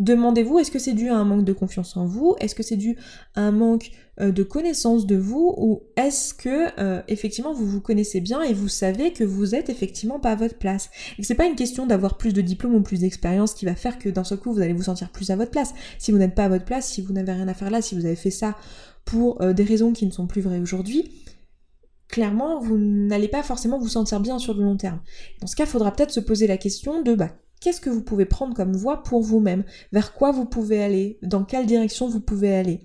demandez-vous 0.00 0.58
est-ce 0.58 0.70
que 0.70 0.78
c'est 0.78 0.92
dû 0.92 1.08
à 1.08 1.16
un 1.16 1.24
manque 1.24 1.46
de 1.46 1.54
confiance 1.54 1.96
en 1.96 2.04
vous? 2.04 2.36
Est-ce 2.40 2.54
que 2.54 2.62
c'est 2.62 2.76
dû 2.76 2.98
à 3.36 3.40
un 3.40 3.52
manque 3.52 3.90
euh, 4.20 4.32
de 4.32 4.42
connaissance 4.42 5.06
de 5.06 5.16
vous? 5.16 5.54
Ou 5.56 5.80
est-ce 5.96 6.34
que 6.34 6.78
euh, 6.78 7.00
effectivement 7.08 7.54
vous 7.54 7.64
vous 7.64 7.80
connaissez 7.80 8.20
bien 8.20 8.42
et 8.42 8.52
vous 8.52 8.68
savez 8.68 9.14
que 9.14 9.24
vous 9.24 9.54
êtes 9.54 9.70
effectivement 9.70 10.20
pas 10.20 10.32
à 10.32 10.36
votre 10.36 10.58
place? 10.58 10.90
Et 11.16 11.22
que 11.22 11.26
c'est 11.26 11.34
pas 11.34 11.46
une 11.46 11.56
question 11.56 11.86
d'avoir 11.86 12.18
plus 12.18 12.34
de 12.34 12.42
diplômes 12.42 12.74
ou 12.74 12.82
plus 12.82 13.00
d'expérience 13.00 13.54
qui 13.54 13.64
va 13.64 13.74
faire 13.74 13.98
que 13.98 14.10
d'un 14.10 14.24
seul 14.24 14.36
coup 14.36 14.52
vous 14.52 14.60
allez 14.60 14.74
vous 14.74 14.82
sentir 14.82 15.10
plus 15.10 15.30
à 15.30 15.36
votre 15.36 15.52
place. 15.52 15.72
Si 15.98 16.12
vous 16.12 16.18
n'êtes 16.18 16.34
pas 16.34 16.44
à 16.44 16.48
votre 16.50 16.66
place, 16.66 16.86
si 16.86 17.00
vous 17.00 17.14
n'avez 17.14 17.32
rien 17.32 17.48
à 17.48 17.54
faire 17.54 17.70
là, 17.70 17.80
si 17.80 17.94
vous 17.94 18.04
avez 18.04 18.16
fait 18.16 18.30
ça 18.30 18.56
pour 19.04 19.40
euh, 19.42 19.52
des 19.52 19.64
raisons 19.64 19.92
qui 19.92 20.06
ne 20.06 20.10
sont 20.10 20.26
plus 20.26 20.40
vraies 20.40 20.60
aujourd'hui, 20.60 21.10
clairement, 22.08 22.60
vous 22.60 22.78
n'allez 22.78 23.28
pas 23.28 23.42
forcément 23.42 23.78
vous 23.78 23.88
sentir 23.88 24.20
bien 24.20 24.38
sur 24.38 24.54
le 24.54 24.62
long 24.62 24.76
terme. 24.76 25.00
Dans 25.40 25.46
ce 25.46 25.56
cas, 25.56 25.64
il 25.64 25.70
faudra 25.70 25.90
peut-être 25.90 26.12
se 26.12 26.20
poser 26.20 26.46
la 26.46 26.56
question 26.56 27.02
de 27.02 27.14
bah, 27.14 27.30
qu'est-ce 27.60 27.80
que 27.80 27.90
vous 27.90 28.02
pouvez 28.02 28.24
prendre 28.24 28.54
comme 28.54 28.76
voie 28.76 29.02
pour 29.02 29.22
vous-même, 29.22 29.64
vers 29.92 30.14
quoi 30.14 30.30
vous 30.30 30.44
pouvez 30.44 30.82
aller, 30.82 31.18
dans 31.22 31.44
quelle 31.44 31.66
direction 31.66 32.08
vous 32.08 32.20
pouvez 32.20 32.54
aller? 32.54 32.82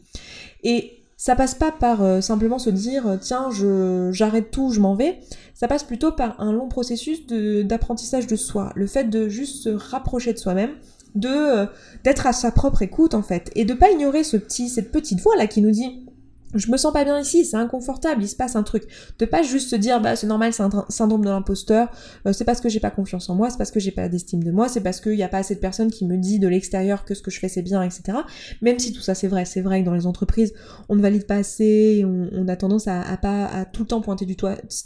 Et 0.63 0.93
ça 1.15 1.35
passe 1.35 1.53
pas 1.53 1.71
par 1.71 2.01
euh, 2.01 2.21
simplement 2.21 2.59
se 2.59 2.69
dire 2.69 3.05
euh, 3.05 3.17
tiens 3.19 3.49
je 3.51 4.09
j'arrête 4.13 4.51
tout, 4.51 4.71
je 4.71 4.79
m'en 4.79 4.95
vais. 4.95 5.19
Ça 5.53 5.67
passe 5.67 5.83
plutôt 5.83 6.13
par 6.13 6.39
un 6.39 6.53
long 6.53 6.69
processus 6.69 7.27
d'apprentissage 7.27 8.25
de, 8.25 8.37
soi, 8.37 8.71
le 8.75 8.87
fait 8.87 9.09
de 9.09 9.27
juste 9.27 9.63
se 9.63 9.69
rapprocher 9.69 10.31
de 10.31 10.37
soi-même, 10.37 10.71
de 11.15 11.67
d'être 12.05 12.25
à 12.25 12.31
sa 12.31 12.51
propre 12.51 12.81
écoute 12.81 13.13
en 13.13 13.21
fait, 13.21 13.51
et 13.55 13.65
de 13.65 13.73
pas 13.73 13.91
ignorer 13.91 14.23
ce 14.23 14.37
petit 14.37 14.69
cette 14.69 14.93
petite 14.93 15.19
voix 15.19 15.35
là 15.35 15.47
qui 15.47 15.61
nous 15.61 15.71
dit 15.71 16.08
je 16.53 16.71
me 16.71 16.77
sens 16.77 16.91
pas 16.91 17.03
bien 17.03 17.19
ici, 17.19 17.45
c'est 17.45 17.57
inconfortable, 17.57 18.23
il 18.23 18.27
se 18.27 18.35
passe 18.35 18.55
un 18.55 18.63
truc. 18.63 18.83
De 19.19 19.25
pas 19.25 19.43
juste 19.43 19.69
se 19.69 19.75
dire 19.75 20.01
bah 20.01 20.15
c'est 20.15 20.27
normal, 20.27 20.53
c'est 20.53 20.63
un 20.63 20.85
syndrome 20.89 21.23
de 21.23 21.29
l'imposteur, 21.29 21.89
euh, 22.25 22.33
c'est 22.33 22.45
parce 22.45 22.61
que 22.61 22.69
j'ai 22.69 22.79
pas 22.79 22.91
confiance 22.91 23.29
en 23.29 23.35
moi, 23.35 23.49
c'est 23.49 23.57
parce 23.57 23.71
que 23.71 23.79
j'ai 23.79 23.91
pas 23.91 24.09
d'estime 24.09 24.43
de 24.43 24.51
moi, 24.51 24.67
c'est 24.67 24.81
parce 24.81 24.99
qu'il 24.99 25.15
y 25.15 25.23
a 25.23 25.27
pas 25.27 25.39
assez 25.39 25.55
de 25.55 25.59
personnes 25.59 25.91
qui 25.91 26.05
me 26.05 26.17
disent 26.17 26.39
de 26.39 26.47
l'extérieur 26.47 27.05
que 27.05 27.13
ce 27.13 27.21
que 27.21 27.31
je 27.31 27.39
fais 27.39 27.49
c'est 27.49 27.61
bien, 27.61 27.83
etc. 27.83 28.17
Même 28.61 28.79
si 28.79 28.93
tout 28.93 29.01
ça 29.01 29.15
c'est 29.15 29.27
vrai, 29.27 29.45
c'est 29.45 29.61
vrai 29.61 29.81
que 29.81 29.85
dans 29.85 29.93
les 29.93 30.07
entreprises 30.07 30.53
on 30.89 30.95
ne 30.95 31.01
valide 31.01 31.25
pas 31.25 31.35
assez, 31.35 32.03
on, 32.05 32.47
a 32.47 32.55
tendance 32.55 32.87
à, 32.87 33.03
pas 33.21 33.45
à 33.45 33.65
tout 33.65 33.83
le 33.83 33.87
temps 33.87 34.01
pointer 34.01 34.25
du, 34.25 34.35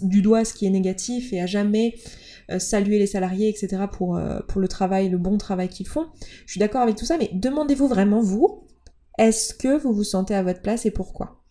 du 0.02 0.22
doigt 0.22 0.44
ce 0.44 0.54
qui 0.54 0.66
est 0.66 0.70
négatif 0.70 1.32
et 1.32 1.40
à 1.40 1.46
jamais 1.46 1.96
euh, 2.52 2.60
saluer 2.60 3.00
les 3.00 3.08
salariés, 3.08 3.48
etc. 3.48 3.84
pour 3.92 4.18
euh, 4.18 4.40
pour 4.48 4.60
le 4.60 4.68
travail, 4.68 5.10
le 5.10 5.18
bon 5.18 5.38
travail 5.38 5.70
qu'ils 5.70 5.88
font. 5.88 6.08
Je 6.46 6.52
suis 6.52 6.60
d'accord 6.60 6.82
avec 6.82 6.96
tout 6.96 7.06
ça, 7.06 7.18
mais 7.18 7.30
demandez-vous 7.34 7.88
vraiment 7.88 8.22
vous, 8.22 8.68
est-ce 9.18 9.54
que 9.54 9.78
vous 9.78 9.94
vous 9.94 10.04
sentez 10.04 10.36
à 10.36 10.44
votre 10.44 10.62
place 10.62 10.86
et 10.86 10.92
pourquoi? 10.92 11.43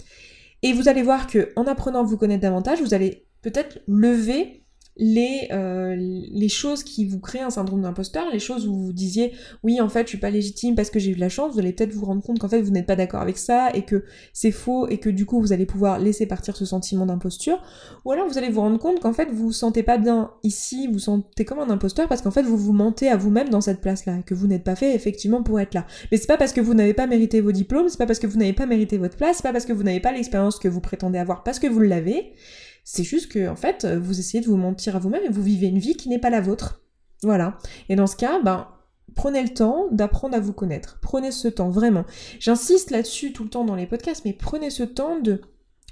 Et 0.63 0.73
vous 0.73 0.89
allez 0.89 1.03
voir 1.03 1.27
que 1.27 1.53
en 1.57 1.67
apprenant 1.67 2.01
à 2.01 2.05
vous 2.05 2.17
connaître 2.17 2.43
davantage, 2.43 2.81
vous 2.81 2.95
allez 2.95 3.27
peut-être 3.43 3.81
lever 3.87 4.62
les, 4.97 5.49
euh, 5.53 5.97
les 5.97 6.49
choses 6.49 6.83
qui 6.83 7.07
vous 7.07 7.19
créent 7.19 7.41
un 7.41 7.51
syndrome 7.51 7.83
d'imposteur, 7.83 8.27
les 8.33 8.39
choses 8.39 8.67
où 8.67 8.75
vous 8.75 8.93
disiez 8.93 9.33
oui 9.63 9.81
en 9.81 9.89
fait 9.89 10.03
je 10.03 10.11
suis 10.11 10.19
pas 10.19 10.31
légitime 10.31 10.75
parce 10.75 10.91
que 10.91 10.99
j'ai 10.99 11.13
eu 11.13 11.15
la 11.15 11.29
chance, 11.29 11.55
vous 11.55 11.61
allez 11.61 11.73
peut-être 11.73 11.93
vous 11.93 12.05
rendre 12.05 12.23
compte 12.23 12.39
qu'en 12.39 12.49
fait 12.49 12.61
vous 12.61 12.71
n'êtes 12.71 12.87
pas 12.87 12.97
d'accord 12.97 13.21
avec 13.21 13.39
ça 13.39 13.71
et 13.75 13.83
que 13.83 14.05
c'est 14.33 14.51
faux 14.51 14.87
et 14.89 14.99
que 14.99 15.09
du 15.09 15.25
coup 15.25 15.41
vous 15.41 15.53
allez 15.53 15.67
pouvoir 15.67 15.99
laisser 15.99 16.27
partir 16.27 16.57
ce 16.57 16.65
sentiment 16.65 17.07
d'imposture, 17.07 17.63
ou 18.05 18.13
alors 18.13 18.29
vous 18.29 18.37
allez 18.37 18.51
vous 18.51 18.61
rendre 18.61 18.79
compte 18.79 19.01
qu'en 19.01 19.13
fait 19.13 19.31
vous 19.31 19.47
vous 19.47 19.53
sentez 19.53 19.83
pas 19.83 19.97
bien 19.97 20.31
ici, 20.43 20.87
vous, 20.87 20.95
vous 20.95 20.99
sentez 20.99 21.45
comme 21.45 21.59
un 21.59 21.71
imposteur 21.71 22.09
parce 22.09 22.21
qu'en 22.21 22.31
fait 22.31 22.43
vous 22.43 22.59
vous 22.59 22.73
mentez 22.73 23.09
à 23.09 23.17
vous-même 23.17 23.49
dans 23.49 23.61
cette 23.61 23.81
place-là, 23.81 24.19
que 24.27 24.35
vous 24.35 24.47
n'êtes 24.47 24.65
pas 24.65 24.77
fait 24.77 24.95
effectivement 24.95 25.43
pour 25.43 25.59
être 25.61 25.75
là. 25.75 25.87
Mais 26.11 26.19
c'est 26.19 26.27
pas 26.27 26.37
parce 26.37 26.53
que 26.53 26.61
vous 26.61 26.75
n'avez 26.75 26.95
pas 26.95 27.07
mérité 27.07 27.41
vos 27.41 27.53
diplômes, 27.53 27.89
c'est 27.89 27.99
pas 27.99 28.07
parce 28.07 28.19
que 28.19 28.27
vous 28.27 28.39
n'avez 28.39 28.53
pas 28.53 28.67
mérité 28.67 28.99
votre 28.99 29.17
place, 29.17 29.39
c'est 29.39 29.43
pas 29.43 29.53
parce 29.53 29.65
que 29.65 29.73
vous 29.73 29.83
n'avez 29.83 30.01
pas 30.01 30.13
l'expérience 30.13 30.59
que 30.59 30.69
vous 30.69 30.81
prétendez 30.81 31.19
avoir 31.19 31.43
parce 31.43 31.59
que 31.59 31.67
vous 31.67 31.81
l'avez, 31.81 32.33
c'est 32.85 33.05
juste 33.05 33.31
que, 33.31 33.49
en 33.49 33.57
fait, 33.57 33.87
vous 33.87 34.19
essayez 34.19 34.43
de 34.43 34.49
vous 34.49 34.57
mentir 34.57 34.97
à 34.97 34.99
vous-même 34.99 35.25
et 35.25 35.31
vous 35.31 35.43
vivez 35.43 35.69
une 35.69 35.79
vie 35.79 35.95
qui 35.95 36.09
n'est 36.09 36.19
pas 36.19 36.31
la 36.31 36.41
vôtre. 36.41 36.83
Voilà. 37.23 37.59
Et 37.89 37.97
dans 37.97 38.07
ce 38.07 38.17
cas, 38.17 38.41
ben, 38.43 38.69
prenez 39.15 39.43
le 39.43 39.51
temps 39.51 39.87
d'apprendre 39.93 40.37
à 40.37 40.41
vous 40.41 40.53
connaître. 40.53 40.99
Prenez 41.01 41.31
ce 41.31 41.49
temps, 41.49 41.71
vraiment. 41.71 42.05
J'insiste 42.41 42.91
là-dessus 42.91 43.33
tout 43.33 43.45
le 43.45 43.51
temps 43.51 43.65
dans 43.65 43.77
les 43.77 43.87
podcasts, 43.87 44.25
mais 44.25 44.33
prenez 44.33 44.71
ce 44.71 44.83
temps 44.83 45.21
de 45.21 45.41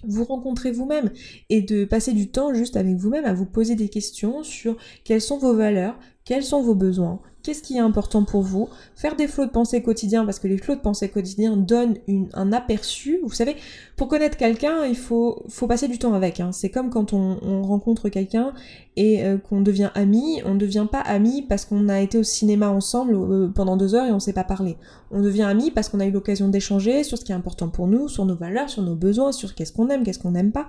vous 0.03 0.25
rencontrer 0.25 0.73
vous-même 0.73 1.11
et 1.51 1.61
de 1.63 1.85
passer 1.85 2.13
du 2.13 2.31
temps 2.31 2.55
juste 2.55 2.77
avec 2.77 2.97
vous-même 2.97 3.27
à 3.27 3.35
vous 3.35 3.47
poser 3.47 3.75
des 3.75 3.89
questions 3.89 4.43
sur 4.43 4.77
quelles 5.05 5.21
sont 5.21 5.39
vos 5.39 5.55
valeurs, 5.55 5.99
quels 6.25 6.45
sont 6.45 6.63
vos 6.63 6.75
besoins, 6.75 7.21
qu'est-ce 7.43 7.63
qui 7.63 7.77
est 7.77 7.81
important 7.81 8.25
pour 8.25 8.43
vous, 8.43 8.69
faire 8.95 9.17
des 9.17 9.27
flots 9.27 9.47
de 9.47 9.51
pensée 9.51 9.83
quotidiens, 9.83 10.25
parce 10.25 10.39
que 10.39 10.47
les 10.47 10.59
flots 10.59 10.75
de 10.75 10.81
pensée 10.81 11.09
quotidiens 11.09 11.57
donnent 11.57 11.97
un 12.35 12.53
aperçu. 12.53 13.21
Vous 13.23 13.33
savez, 13.33 13.57
pour 13.97 14.09
connaître 14.09 14.37
quelqu'un, 14.37 14.85
il 14.85 14.97
faut, 14.97 15.43
passer 15.69 15.89
du 15.89 15.99
temps 15.99 16.15
avec. 16.15 16.41
Hein. 16.41 16.53
C'est 16.53 16.71
comme 16.71 16.91
quand 16.91 17.13
on, 17.13 17.63
rencontre 17.63 18.09
quelqu'un 18.09 18.53
et 18.97 19.25
euh, 19.25 19.39
qu'on 19.39 19.61
devient 19.61 19.91
ami, 19.95 20.43
on 20.45 20.55
ne 20.55 20.59
devient 20.59 20.87
pas 20.91 21.01
ami 21.01 21.43
parce 21.43 21.65
qu'on 21.65 21.89
a 21.89 22.01
été 22.01 22.19
au 22.19 22.23
cinéma 22.23 22.69
ensemble 22.69 23.15
euh, 23.15 23.49
pendant 23.49 23.77
deux 23.77 23.95
heures 23.95 24.07
et 24.07 24.13
on 24.13 24.21
sait 24.21 24.33
pas 24.33 24.45
parler. 24.45 24.77
On 25.11 25.21
devient 25.21 25.43
ami 25.43 25.71
parce 25.71 25.89
qu'on 25.89 26.01
a 26.01 26.07
eu 26.07 26.11
l'occasion 26.11 26.49
d'échanger 26.49 27.05
sur 27.05 27.19
ce 27.19 27.25
qui 27.25 27.33
est 27.33 27.35
important 27.35 27.69
pour 27.69 27.87
nous, 27.87 28.09
sur 28.09 28.25
nos 28.25 28.35
valeurs, 28.35 28.69
sur 28.69 28.83
nos 28.83 28.97
besoins, 28.97 29.33
sur 29.33 29.55
qu'est-ce 29.55 29.73
qu'on 29.73 29.89
aime, 29.89 30.03
qu'est-ce 30.03 30.19
qu'on 30.19 30.33
n'aime 30.33 30.53
pas. 30.53 30.69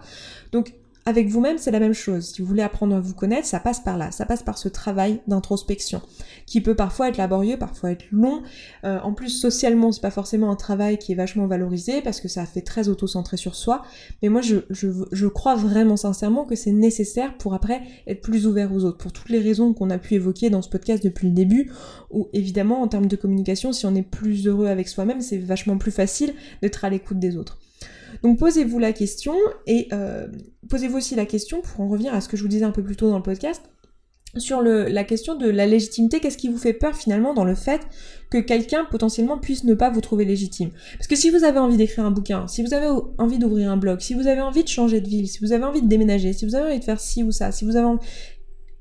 Donc 0.51 0.73
avec 1.05 1.27
vous-même, 1.27 1.57
c'est 1.57 1.71
la 1.71 1.79
même 1.79 1.93
chose. 1.93 2.25
Si 2.25 2.41
vous 2.41 2.47
voulez 2.47 2.61
apprendre 2.61 2.95
à 2.95 2.99
vous 2.99 3.15
connaître, 3.15 3.47
ça 3.47 3.59
passe 3.59 3.79
par 3.79 3.97
là. 3.97 4.11
Ça 4.11 4.25
passe 4.25 4.43
par 4.43 4.57
ce 4.57 4.69
travail 4.69 5.19
d'introspection, 5.27 6.01
qui 6.45 6.61
peut 6.61 6.75
parfois 6.75 7.09
être 7.09 7.17
laborieux, 7.17 7.57
parfois 7.57 7.91
être 7.91 8.05
long. 8.11 8.43
Euh, 8.83 8.99
en 8.99 9.13
plus, 9.13 9.29
socialement, 9.29 9.91
c'est 9.91 10.01
pas 10.01 10.11
forcément 10.11 10.51
un 10.51 10.55
travail 10.55 10.99
qui 10.99 11.11
est 11.11 11.15
vachement 11.15 11.47
valorisé, 11.47 12.01
parce 12.01 12.21
que 12.21 12.27
ça 12.27 12.45
fait 12.45 12.61
très 12.61 12.87
auto-centré 12.87 13.37
sur 13.37 13.55
soi. 13.55 13.81
Mais 14.21 14.29
moi, 14.29 14.41
je, 14.41 14.57
je, 14.69 14.89
je 15.11 15.27
crois 15.27 15.55
vraiment 15.55 15.97
sincèrement 15.97 16.45
que 16.45 16.55
c'est 16.55 16.71
nécessaire 16.71 17.35
pour 17.37 17.53
après 17.55 17.81
être 18.05 18.21
plus 18.21 18.45
ouvert 18.45 18.71
aux 18.71 18.83
autres, 18.83 18.97
pour 18.97 19.11
toutes 19.11 19.29
les 19.29 19.39
raisons 19.39 19.73
qu'on 19.73 19.89
a 19.89 19.97
pu 19.97 20.15
évoquer 20.15 20.49
dans 20.49 20.61
ce 20.61 20.69
podcast 20.69 21.03
depuis 21.03 21.27
le 21.27 21.33
début, 21.33 21.71
où 22.11 22.27
évidemment, 22.33 22.81
en 22.81 22.87
termes 22.87 23.07
de 23.07 23.15
communication, 23.15 23.73
si 23.73 23.85
on 23.85 23.95
est 23.95 24.03
plus 24.03 24.47
heureux 24.47 24.67
avec 24.67 24.87
soi-même, 24.87 25.21
c'est 25.21 25.39
vachement 25.39 25.77
plus 25.77 25.91
facile 25.91 26.33
d'être 26.61 26.85
à 26.85 26.89
l'écoute 26.89 27.19
des 27.19 27.37
autres. 27.37 27.57
Donc 28.23 28.39
posez-vous 28.39 28.79
la 28.79 28.93
question 28.93 29.35
et 29.67 29.87
euh, 29.93 30.27
posez-vous 30.69 30.97
aussi 30.97 31.15
la 31.15 31.25
question, 31.25 31.61
pour 31.61 31.81
en 31.81 31.87
revenir 31.87 32.13
à 32.13 32.21
ce 32.21 32.29
que 32.29 32.37
je 32.37 32.43
vous 32.43 32.49
disais 32.49 32.65
un 32.65 32.71
peu 32.71 32.83
plus 32.83 32.95
tôt 32.95 33.09
dans 33.09 33.17
le 33.17 33.23
podcast, 33.23 33.61
sur 34.37 34.61
la 34.61 35.03
question 35.03 35.35
de 35.35 35.49
la 35.49 35.65
légitimité, 35.65 36.21
qu'est-ce 36.21 36.37
qui 36.37 36.47
vous 36.47 36.57
fait 36.57 36.71
peur 36.71 36.95
finalement 36.95 37.33
dans 37.33 37.43
le 37.43 37.55
fait 37.55 37.81
que 38.29 38.37
quelqu'un 38.37 38.85
potentiellement 38.89 39.37
puisse 39.37 39.65
ne 39.65 39.73
pas 39.73 39.89
vous 39.89 39.99
trouver 39.99 40.23
légitime? 40.23 40.69
Parce 40.97 41.07
que 41.07 41.17
si 41.17 41.29
vous 41.29 41.43
avez 41.43 41.59
envie 41.59 41.75
d'écrire 41.75 42.05
un 42.05 42.11
bouquin, 42.11 42.47
si 42.47 42.63
vous 42.63 42.73
avez 42.73 42.87
envie 43.17 43.39
d'ouvrir 43.39 43.69
un 43.69 43.75
blog, 43.75 43.99
si 43.99 44.13
vous 44.13 44.27
avez 44.27 44.39
envie 44.39 44.63
de 44.63 44.69
changer 44.69 45.01
de 45.01 45.07
ville, 45.09 45.27
si 45.27 45.39
vous 45.39 45.51
avez 45.51 45.65
envie 45.65 45.81
de 45.81 45.87
déménager, 45.87 46.31
si 46.31 46.45
vous 46.45 46.55
avez 46.55 46.69
envie 46.69 46.79
de 46.79 46.83
faire 46.85 47.01
ci 47.01 47.23
ou 47.23 47.31
ça, 47.31 47.51
si 47.51 47.65
vous 47.65 47.75
avez 47.75 47.87
envie... 47.87 48.05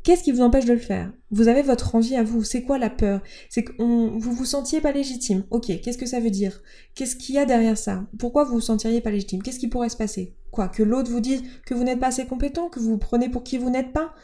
Qu'est-ce 0.02 0.22
qui 0.22 0.32
vous 0.32 0.40
empêche 0.40 0.64
de 0.64 0.72
le 0.72 0.78
faire? 0.78 1.12
Vous 1.30 1.48
avez 1.48 1.62
votre 1.62 1.94
envie 1.94 2.16
à 2.16 2.22
vous. 2.22 2.42
C'est 2.42 2.62
quoi 2.62 2.78
la 2.78 2.88
peur? 2.88 3.20
C'est 3.50 3.64
que 3.64 3.72
vous 3.78 4.18
vous 4.18 4.44
sentiez 4.44 4.80
pas 4.80 4.92
légitime. 4.92 5.44
Ok, 5.50 5.66
qu'est-ce 5.82 5.98
que 5.98 6.06
ça 6.06 6.20
veut 6.20 6.30
dire? 6.30 6.62
Qu'est-ce 6.94 7.16
qu'il 7.16 7.34
y 7.34 7.38
a 7.38 7.44
derrière 7.44 7.76
ça? 7.76 8.06
Pourquoi 8.18 8.44
vous 8.44 8.54
vous 8.54 8.60
sentiriez 8.60 9.02
pas 9.02 9.10
légitime? 9.10 9.42
Qu'est-ce 9.42 9.58
qui 9.58 9.68
pourrait 9.68 9.90
se 9.90 9.98
passer? 9.98 10.34
Quoi 10.50 10.68
Que 10.68 10.82
l'autre 10.82 11.10
vous 11.10 11.20
dise 11.20 11.42
que 11.66 11.74
vous 11.74 11.84
n'êtes 11.84 12.00
pas 12.00 12.08
assez 12.08 12.26
compétent, 12.26 12.70
que 12.70 12.80
vous 12.80 12.92
vous 12.92 12.98
prenez 12.98 13.28
pour 13.28 13.42
qui 13.42 13.58
vous 13.58 13.70
n'êtes 13.70 13.92
pas? 13.92 14.14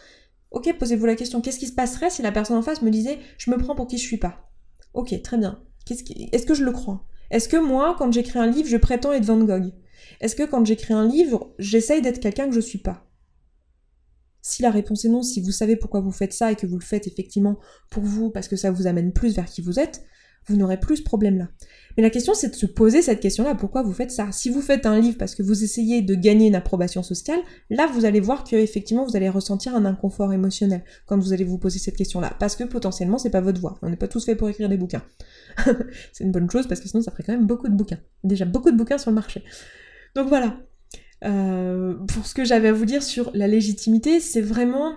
Ok, 0.50 0.72
posez-vous 0.78 1.06
la 1.06 1.16
question, 1.16 1.42
qu'est-ce 1.42 1.58
qui 1.58 1.66
se 1.66 1.74
passerait 1.74 2.08
si 2.08 2.22
la 2.22 2.32
personne 2.32 2.56
en 2.56 2.62
face 2.62 2.80
me 2.80 2.90
disait 2.90 3.18
je 3.36 3.50
me 3.50 3.58
prends 3.58 3.74
pour 3.74 3.86
qui 3.86 3.98
je 3.98 4.06
suis 4.06 4.16
pas 4.16 4.50
Ok, 4.94 5.20
très 5.22 5.36
bien. 5.36 5.60
Est-ce 5.90 6.46
que 6.46 6.54
je 6.54 6.64
le 6.64 6.72
crois? 6.72 7.04
Est-ce 7.30 7.48
que 7.48 7.56
moi, 7.56 7.96
quand 7.98 8.12
j'écris 8.12 8.38
un 8.38 8.46
livre, 8.46 8.68
je 8.68 8.76
prétends 8.76 9.12
être 9.12 9.24
Van 9.24 9.38
Gogh? 9.38 9.72
Est-ce 10.20 10.36
que 10.36 10.44
quand 10.44 10.64
j'écris 10.64 10.94
un 10.94 11.06
livre, 11.06 11.54
j'essaye 11.58 12.00
d'être 12.00 12.20
quelqu'un 12.20 12.46
que 12.46 12.54
je 12.54 12.60
suis 12.60 12.78
pas? 12.78 13.05
Si 14.46 14.62
la 14.62 14.70
réponse 14.70 15.04
est 15.04 15.08
non, 15.08 15.22
si 15.22 15.40
vous 15.40 15.50
savez 15.50 15.74
pourquoi 15.74 16.00
vous 16.00 16.12
faites 16.12 16.32
ça 16.32 16.52
et 16.52 16.54
que 16.54 16.66
vous 16.66 16.78
le 16.78 16.84
faites 16.84 17.08
effectivement 17.08 17.58
pour 17.90 18.04
vous 18.04 18.30
parce 18.30 18.46
que 18.46 18.54
ça 18.54 18.70
vous 18.70 18.86
amène 18.86 19.12
plus 19.12 19.34
vers 19.34 19.46
qui 19.46 19.60
vous 19.60 19.80
êtes, 19.80 20.02
vous 20.46 20.54
n'aurez 20.54 20.78
plus 20.78 20.98
ce 20.98 21.02
problème-là. 21.02 21.48
Mais 21.96 22.04
la 22.04 22.10
question, 22.10 22.32
c'est 22.32 22.50
de 22.50 22.54
se 22.54 22.66
poser 22.66 23.02
cette 23.02 23.18
question-là, 23.18 23.56
pourquoi 23.56 23.82
vous 23.82 23.92
faites 23.92 24.12
ça? 24.12 24.30
Si 24.30 24.48
vous 24.48 24.60
faites 24.60 24.86
un 24.86 25.00
livre 25.00 25.18
parce 25.18 25.34
que 25.34 25.42
vous 25.42 25.64
essayez 25.64 26.00
de 26.00 26.14
gagner 26.14 26.46
une 26.46 26.54
approbation 26.54 27.02
sociale, 27.02 27.40
là, 27.70 27.88
vous 27.92 28.04
allez 28.04 28.20
voir 28.20 28.44
que 28.44 28.54
effectivement, 28.54 29.04
vous 29.04 29.16
allez 29.16 29.28
ressentir 29.28 29.74
un 29.74 29.84
inconfort 29.84 30.32
émotionnel 30.32 30.84
quand 31.06 31.18
vous 31.18 31.32
allez 31.32 31.42
vous 31.42 31.58
poser 31.58 31.80
cette 31.80 31.96
question-là, 31.96 32.36
parce 32.38 32.54
que 32.54 32.62
potentiellement, 32.62 33.18
c'est 33.18 33.30
pas 33.30 33.40
votre 33.40 33.60
voix. 33.60 33.78
On 33.82 33.90
n'est 33.90 33.96
pas 33.96 34.06
tous 34.06 34.24
faits 34.24 34.38
pour 34.38 34.48
écrire 34.48 34.68
des 34.68 34.76
bouquins. 34.76 35.02
c'est 36.12 36.22
une 36.22 36.30
bonne 36.30 36.48
chose 36.48 36.68
parce 36.68 36.80
que 36.80 36.88
sinon, 36.88 37.02
ça 37.02 37.10
ferait 37.10 37.24
quand 37.24 37.32
même 37.32 37.46
beaucoup 37.46 37.68
de 37.68 37.74
bouquins. 37.74 37.98
Déjà 38.22 38.44
beaucoup 38.44 38.70
de 38.70 38.76
bouquins 38.76 38.98
sur 38.98 39.10
le 39.10 39.16
marché. 39.16 39.42
Donc 40.14 40.28
voilà. 40.28 40.56
Euh, 41.24 41.94
pour 42.08 42.26
ce 42.26 42.34
que 42.34 42.44
j'avais 42.44 42.68
à 42.68 42.72
vous 42.72 42.84
dire 42.84 43.02
sur 43.02 43.30
la 43.34 43.46
légitimité, 43.46 44.20
c'est 44.20 44.42
vraiment 44.42 44.96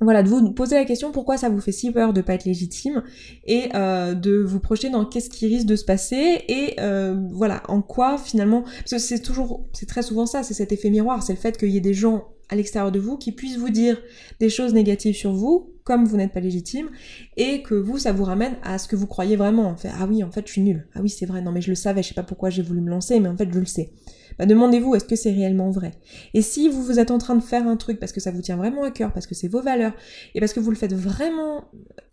voilà, 0.00 0.22
de 0.22 0.28
vous 0.28 0.50
poser 0.52 0.74
la 0.74 0.84
question 0.84 1.10
pourquoi 1.10 1.38
ça 1.38 1.48
vous 1.48 1.60
fait 1.60 1.72
si 1.72 1.90
peur 1.90 2.12
de 2.12 2.20
pas 2.20 2.34
être 2.34 2.44
légitime 2.44 3.02
et 3.46 3.70
euh, 3.74 4.12
de 4.14 4.36
vous 4.36 4.60
projeter 4.60 4.90
dans 4.90 5.06
qu'est-ce 5.06 5.30
qui 5.30 5.46
risque 5.46 5.66
de 5.66 5.76
se 5.76 5.86
passer 5.86 6.44
et 6.48 6.74
euh, 6.80 7.16
voilà, 7.32 7.62
en 7.68 7.80
quoi 7.80 8.18
finalement, 8.18 8.62
parce 8.62 8.90
que 8.90 8.98
c'est 8.98 9.20
toujours, 9.20 9.66
c'est 9.72 9.86
très 9.86 10.02
souvent 10.02 10.26
ça, 10.26 10.42
c'est 10.42 10.52
cet 10.52 10.72
effet 10.72 10.90
miroir, 10.90 11.22
c'est 11.22 11.32
le 11.32 11.38
fait 11.38 11.56
qu'il 11.56 11.70
y 11.70 11.78
ait 11.78 11.80
des 11.80 11.94
gens 11.94 12.28
à 12.48 12.56
l'extérieur 12.56 12.92
de 12.92 12.98
vous 12.98 13.16
qui 13.16 13.32
puissent 13.32 13.58
vous 13.58 13.70
dire 13.70 14.00
des 14.40 14.48
choses 14.48 14.72
négatives 14.72 15.14
sur 15.14 15.32
vous, 15.32 15.72
comme 15.84 16.04
vous 16.04 16.16
n'êtes 16.16 16.32
pas 16.32 16.40
légitime, 16.40 16.88
et 17.36 17.62
que 17.62 17.74
vous, 17.74 17.98
ça 17.98 18.12
vous 18.12 18.24
ramène 18.24 18.56
à 18.62 18.78
ce 18.78 18.88
que 18.88 18.96
vous 18.96 19.06
croyez 19.06 19.36
vraiment. 19.36 19.66
En 19.68 19.76
fait, 19.76 19.90
ah 19.98 20.06
oui, 20.08 20.24
en 20.24 20.30
fait, 20.30 20.46
je 20.46 20.52
suis 20.52 20.62
nulle. 20.62 20.86
Ah 20.94 21.00
oui, 21.02 21.08
c'est 21.08 21.26
vrai, 21.26 21.42
non 21.42 21.52
mais 21.52 21.60
je 21.60 21.70
le 21.70 21.74
savais, 21.74 22.02
je 22.02 22.08
sais 22.08 22.14
pas 22.14 22.22
pourquoi 22.22 22.50
j'ai 22.50 22.62
voulu 22.62 22.80
me 22.80 22.90
lancer, 22.90 23.20
mais 23.20 23.28
en 23.28 23.36
fait, 23.36 23.48
je 23.52 23.58
le 23.58 23.66
sais. 23.66 23.92
Bah, 24.38 24.46
demandez-vous, 24.46 24.94
est-ce 24.94 25.04
que 25.04 25.16
c'est 25.16 25.32
réellement 25.32 25.70
vrai? 25.70 25.92
Et 26.34 26.42
si 26.42 26.68
vous, 26.68 26.82
vous 26.82 26.98
êtes 26.98 27.10
en 27.10 27.18
train 27.18 27.36
de 27.36 27.42
faire 27.42 27.66
un 27.66 27.76
truc 27.76 27.98
parce 27.98 28.12
que 28.12 28.20
ça 28.20 28.30
vous 28.30 28.42
tient 28.42 28.56
vraiment 28.56 28.82
à 28.84 28.90
cœur, 28.90 29.12
parce 29.12 29.26
que 29.26 29.34
c'est 29.34 29.48
vos 29.48 29.62
valeurs, 29.62 29.94
et 30.34 30.40
parce 30.40 30.52
que 30.52 30.60
vous 30.60 30.70
le 30.70 30.76
faites 30.76 30.94
vraiment 30.94 31.64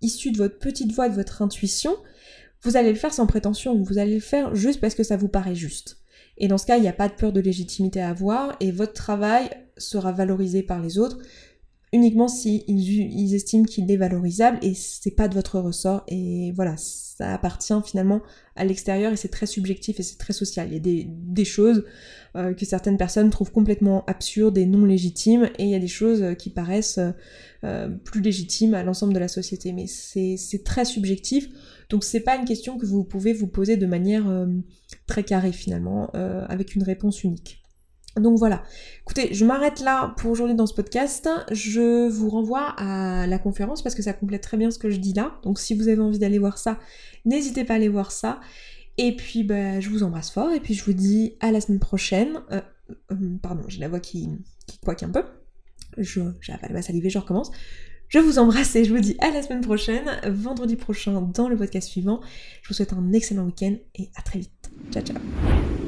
issu 0.01 0.31
de 0.31 0.37
votre 0.37 0.59
petite 0.59 0.91
voix, 0.91 1.09
de 1.09 1.15
votre 1.15 1.41
intuition, 1.41 1.95
vous 2.61 2.77
allez 2.77 2.89
le 2.89 2.97
faire 2.97 3.13
sans 3.13 3.27
prétention, 3.27 3.81
vous 3.81 3.97
allez 3.97 4.15
le 4.15 4.21
faire 4.21 4.55
juste 4.55 4.79
parce 4.79 4.95
que 4.95 5.03
ça 5.03 5.17
vous 5.17 5.27
paraît 5.27 5.55
juste. 5.55 5.97
Et 6.37 6.47
dans 6.47 6.57
ce 6.57 6.65
cas, 6.65 6.77
il 6.77 6.81
n'y 6.81 6.87
a 6.87 6.93
pas 6.93 7.07
de 7.07 7.13
peur 7.13 7.31
de 7.31 7.39
légitimité 7.39 8.01
à 8.01 8.09
avoir, 8.09 8.55
et 8.59 8.71
votre 8.71 8.93
travail 8.93 9.49
sera 9.77 10.11
valorisé 10.11 10.63
par 10.63 10.81
les 10.81 10.97
autres 10.97 11.19
uniquement 11.93 12.27
si 12.27 12.63
ils, 12.67 13.35
estiment 13.35 13.65
qu'il 13.65 13.89
est 13.89 13.97
valorisable 13.97 14.57
et 14.63 14.73
c'est 14.73 15.11
pas 15.11 15.27
de 15.27 15.35
votre 15.35 15.59
ressort 15.59 16.03
et 16.07 16.51
voilà 16.55 16.75
ça 16.75 17.31
appartient 17.31 17.73
finalement 17.85 18.21
à 18.55 18.65
l'extérieur 18.65 19.13
et 19.13 19.15
c'est 19.15 19.29
très 19.29 19.45
subjectif 19.45 19.99
et 19.99 20.03
c'est 20.03 20.17
très 20.17 20.33
social. 20.33 20.67
Il 20.71 20.73
y 20.73 21.01
a 21.01 21.05
des, 21.07 21.45
choses 21.45 21.85
euh, 22.35 22.53
que 22.55 22.65
certaines 22.65 22.97
personnes 22.97 23.29
trouvent 23.29 23.51
complètement 23.51 24.03
absurdes 24.05 24.57
et 24.57 24.65
non 24.65 24.85
légitimes 24.85 25.49
et 25.59 25.65
il 25.65 25.69
y 25.69 25.75
a 25.75 25.79
des 25.79 25.87
choses 25.87 26.35
qui 26.39 26.49
paraissent 26.49 26.99
euh, 27.63 27.89
plus 27.89 28.21
légitimes 28.21 28.73
à 28.73 28.83
l'ensemble 28.83 29.13
de 29.13 29.19
la 29.19 29.27
société. 29.27 29.71
Mais 29.73 29.85
c'est 29.85 30.63
très 30.63 30.85
subjectif. 30.85 31.47
Donc 31.89 32.03
c'est 32.03 32.21
pas 32.21 32.35
une 32.35 32.45
question 32.45 32.79
que 32.79 32.87
vous 32.87 33.03
pouvez 33.03 33.33
vous 33.33 33.47
poser 33.47 33.77
de 33.77 33.85
manière 33.85 34.27
euh, 34.27 34.47
très 35.05 35.23
carrée 35.23 35.51
finalement 35.51 36.09
avec 36.49 36.73
une 36.75 36.83
réponse 36.83 37.23
unique 37.23 37.62
donc 38.15 38.37
voilà. 38.37 38.63
Écoutez, 39.01 39.33
je 39.33 39.43
m'arrête 39.43 39.79
là 39.79 40.13
pour 40.17 40.31
aujourd'hui 40.31 40.55
dans 40.55 40.67
ce 40.67 40.73
podcast. 40.73 41.27
Je 41.51 42.07
vous 42.09 42.29
renvoie 42.29 42.73
à 42.77 43.25
la 43.25 43.39
conférence 43.39 43.81
parce 43.81 43.95
que 43.95 44.03
ça 44.03 44.13
complète 44.13 44.41
très 44.41 44.57
bien 44.57 44.69
ce 44.69 44.77
que 44.77 44.89
je 44.89 44.97
dis 44.97 45.13
là. 45.13 45.39
Donc 45.43 45.59
si 45.59 45.73
vous 45.73 45.87
avez 45.87 46.01
envie 46.01 46.19
d'aller 46.19 46.39
voir 46.39 46.57
ça, 46.57 46.79
n'hésitez 47.25 47.63
pas 47.63 47.73
à 47.73 47.75
aller 47.77 47.89
voir 47.89 48.11
ça. 48.11 48.39
Et 48.97 49.15
puis 49.15 49.43
bah, 49.43 49.79
je 49.79 49.89
vous 49.89 50.03
embrasse 50.03 50.29
fort 50.29 50.51
et 50.51 50.59
puis 50.59 50.75
je 50.75 50.83
vous 50.83 50.93
dis 50.93 51.35
à 51.39 51.51
la 51.51 51.59
semaine 51.59 51.79
prochaine. 51.79 52.41
Euh, 52.51 52.61
euh, 53.11 53.37
pardon, 53.41 53.63
j'ai 53.67 53.79
la 53.79 53.87
voix 53.87 53.99
qui, 53.99 54.29
qui 54.67 54.79
un 55.03 55.09
peu. 55.09 55.23
Avalé 55.97 56.73
ma 56.73 56.81
salive 56.81 57.09
je 57.09 57.17
recommence. 57.17 57.51
Je 58.09 58.19
vous 58.19 58.37
embrasse 58.37 58.75
et 58.75 58.83
je 58.83 58.93
vous 58.93 58.99
dis 58.99 59.17
à 59.21 59.31
la 59.31 59.41
semaine 59.41 59.61
prochaine, 59.61 60.05
vendredi 60.27 60.75
prochain 60.75 61.19
dans 61.19 61.49
le 61.49 61.57
podcast 61.57 61.89
suivant. 61.89 62.21
Je 62.61 62.67
vous 62.67 62.75
souhaite 62.75 62.93
un 62.93 63.11
excellent 63.11 63.45
week-end 63.45 63.75
et 63.95 64.11
à 64.15 64.21
très 64.21 64.37
vite. 64.37 64.71
Ciao 64.91 65.03
ciao 65.03 65.82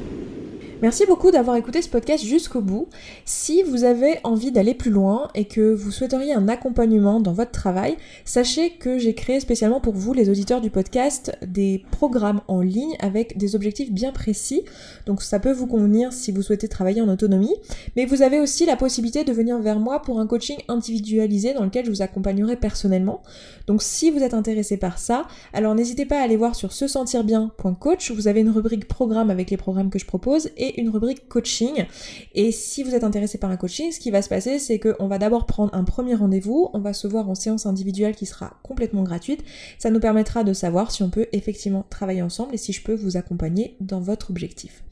Merci 0.82 1.06
beaucoup 1.06 1.30
d'avoir 1.30 1.56
écouté 1.56 1.80
ce 1.80 1.88
podcast 1.88 2.22
jusqu'au 2.22 2.60
bout. 2.60 2.88
Si 3.24 3.62
vous 3.62 3.84
avez 3.84 4.18
envie 4.24 4.52
d'aller 4.52 4.74
plus 4.74 4.90
loin 4.90 5.28
et 5.34 5.46
que 5.46 5.72
vous 5.72 5.90
souhaiteriez 5.90 6.34
un 6.34 6.48
accompagnement 6.48 7.18
dans 7.18 7.32
votre 7.32 7.50
travail, 7.50 7.96
sachez 8.26 8.70
que 8.72 8.98
j'ai 8.98 9.14
créé 9.14 9.40
spécialement 9.40 9.80
pour 9.80 9.94
vous, 9.94 10.12
les 10.12 10.28
auditeurs 10.28 10.60
du 10.60 10.68
podcast, 10.68 11.32
des 11.46 11.82
programmes 11.92 12.42
en 12.46 12.60
ligne 12.60 12.94
avec 13.00 13.38
des 13.38 13.56
objectifs 13.56 13.90
bien 13.90 14.12
précis. 14.12 14.64
Donc 15.06 15.22
ça 15.22 15.40
peut 15.40 15.50
vous 15.50 15.66
convenir 15.66 16.12
si 16.12 16.30
vous 16.30 16.42
souhaitez 16.42 16.68
travailler 16.68 17.00
en 17.00 17.08
autonomie. 17.08 17.54
Mais 17.96 18.04
vous 18.04 18.20
avez 18.20 18.38
aussi 18.38 18.66
la 18.66 18.76
possibilité 18.76 19.24
de 19.24 19.32
venir 19.32 19.58
vers 19.58 19.80
moi 19.80 20.02
pour 20.02 20.20
un 20.20 20.26
coaching 20.26 20.58
individualisé 20.68 21.54
dans 21.54 21.64
lequel 21.64 21.86
je 21.86 21.90
vous 21.90 22.02
accompagnerai 22.02 22.56
personnellement. 22.56 23.22
Donc 23.66 23.82
si 23.82 24.10
vous 24.10 24.22
êtes 24.22 24.34
intéressé 24.34 24.76
par 24.76 24.98
ça, 24.98 25.26
alors 25.54 25.74
n'hésitez 25.74 26.04
pas 26.04 26.20
à 26.20 26.22
aller 26.22 26.36
voir 26.36 26.54
sur 26.54 26.74
se 26.74 26.86
sentir 26.86 27.24
bien.coach. 27.24 28.10
Vous 28.10 28.28
avez 28.28 28.42
une 28.42 28.50
rubrique 28.50 28.86
programme 28.86 29.30
avec 29.30 29.50
les 29.50 29.56
programmes 29.56 29.88
que 29.88 29.98
je 29.98 30.04
propose 30.04 30.50
une 30.76 30.88
rubrique 30.88 31.28
coaching. 31.28 31.86
Et 32.34 32.52
si 32.52 32.82
vous 32.82 32.94
êtes 32.94 33.04
intéressé 33.04 33.38
par 33.38 33.50
un 33.50 33.56
coaching, 33.56 33.92
ce 33.92 34.00
qui 34.00 34.10
va 34.10 34.22
se 34.22 34.28
passer, 34.28 34.58
c'est 34.58 34.78
qu'on 34.78 35.08
va 35.08 35.18
d'abord 35.18 35.46
prendre 35.46 35.74
un 35.74 35.84
premier 35.84 36.14
rendez-vous, 36.14 36.70
on 36.72 36.80
va 36.80 36.92
se 36.92 37.06
voir 37.06 37.28
en 37.28 37.34
séance 37.34 37.66
individuelle 37.66 38.14
qui 38.14 38.26
sera 38.26 38.58
complètement 38.62 39.02
gratuite. 39.02 39.44
Ça 39.78 39.90
nous 39.90 40.00
permettra 40.00 40.44
de 40.44 40.52
savoir 40.52 40.90
si 40.90 41.02
on 41.02 41.10
peut 41.10 41.26
effectivement 41.32 41.84
travailler 41.90 42.22
ensemble 42.22 42.54
et 42.54 42.58
si 42.58 42.72
je 42.72 42.82
peux 42.82 42.94
vous 42.94 43.16
accompagner 43.16 43.76
dans 43.80 44.00
votre 44.00 44.30
objectif. 44.30 44.82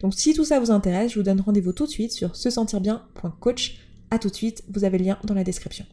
Donc 0.00 0.14
si 0.14 0.34
tout 0.34 0.44
ça 0.44 0.60
vous 0.60 0.70
intéresse, 0.70 1.12
je 1.12 1.18
vous 1.18 1.24
donne 1.24 1.40
rendez-vous 1.40 1.72
tout 1.72 1.86
de 1.86 1.90
suite 1.90 2.12
sur 2.12 2.36
se 2.36 2.50
sentir 2.50 2.80
bien.coach. 2.80 3.78
A 4.10 4.18
tout 4.18 4.28
de 4.28 4.34
suite, 4.34 4.62
vous 4.68 4.84
avez 4.84 4.98
le 4.98 5.04
lien 5.04 5.18
dans 5.24 5.34
la 5.34 5.44
description. 5.44 5.86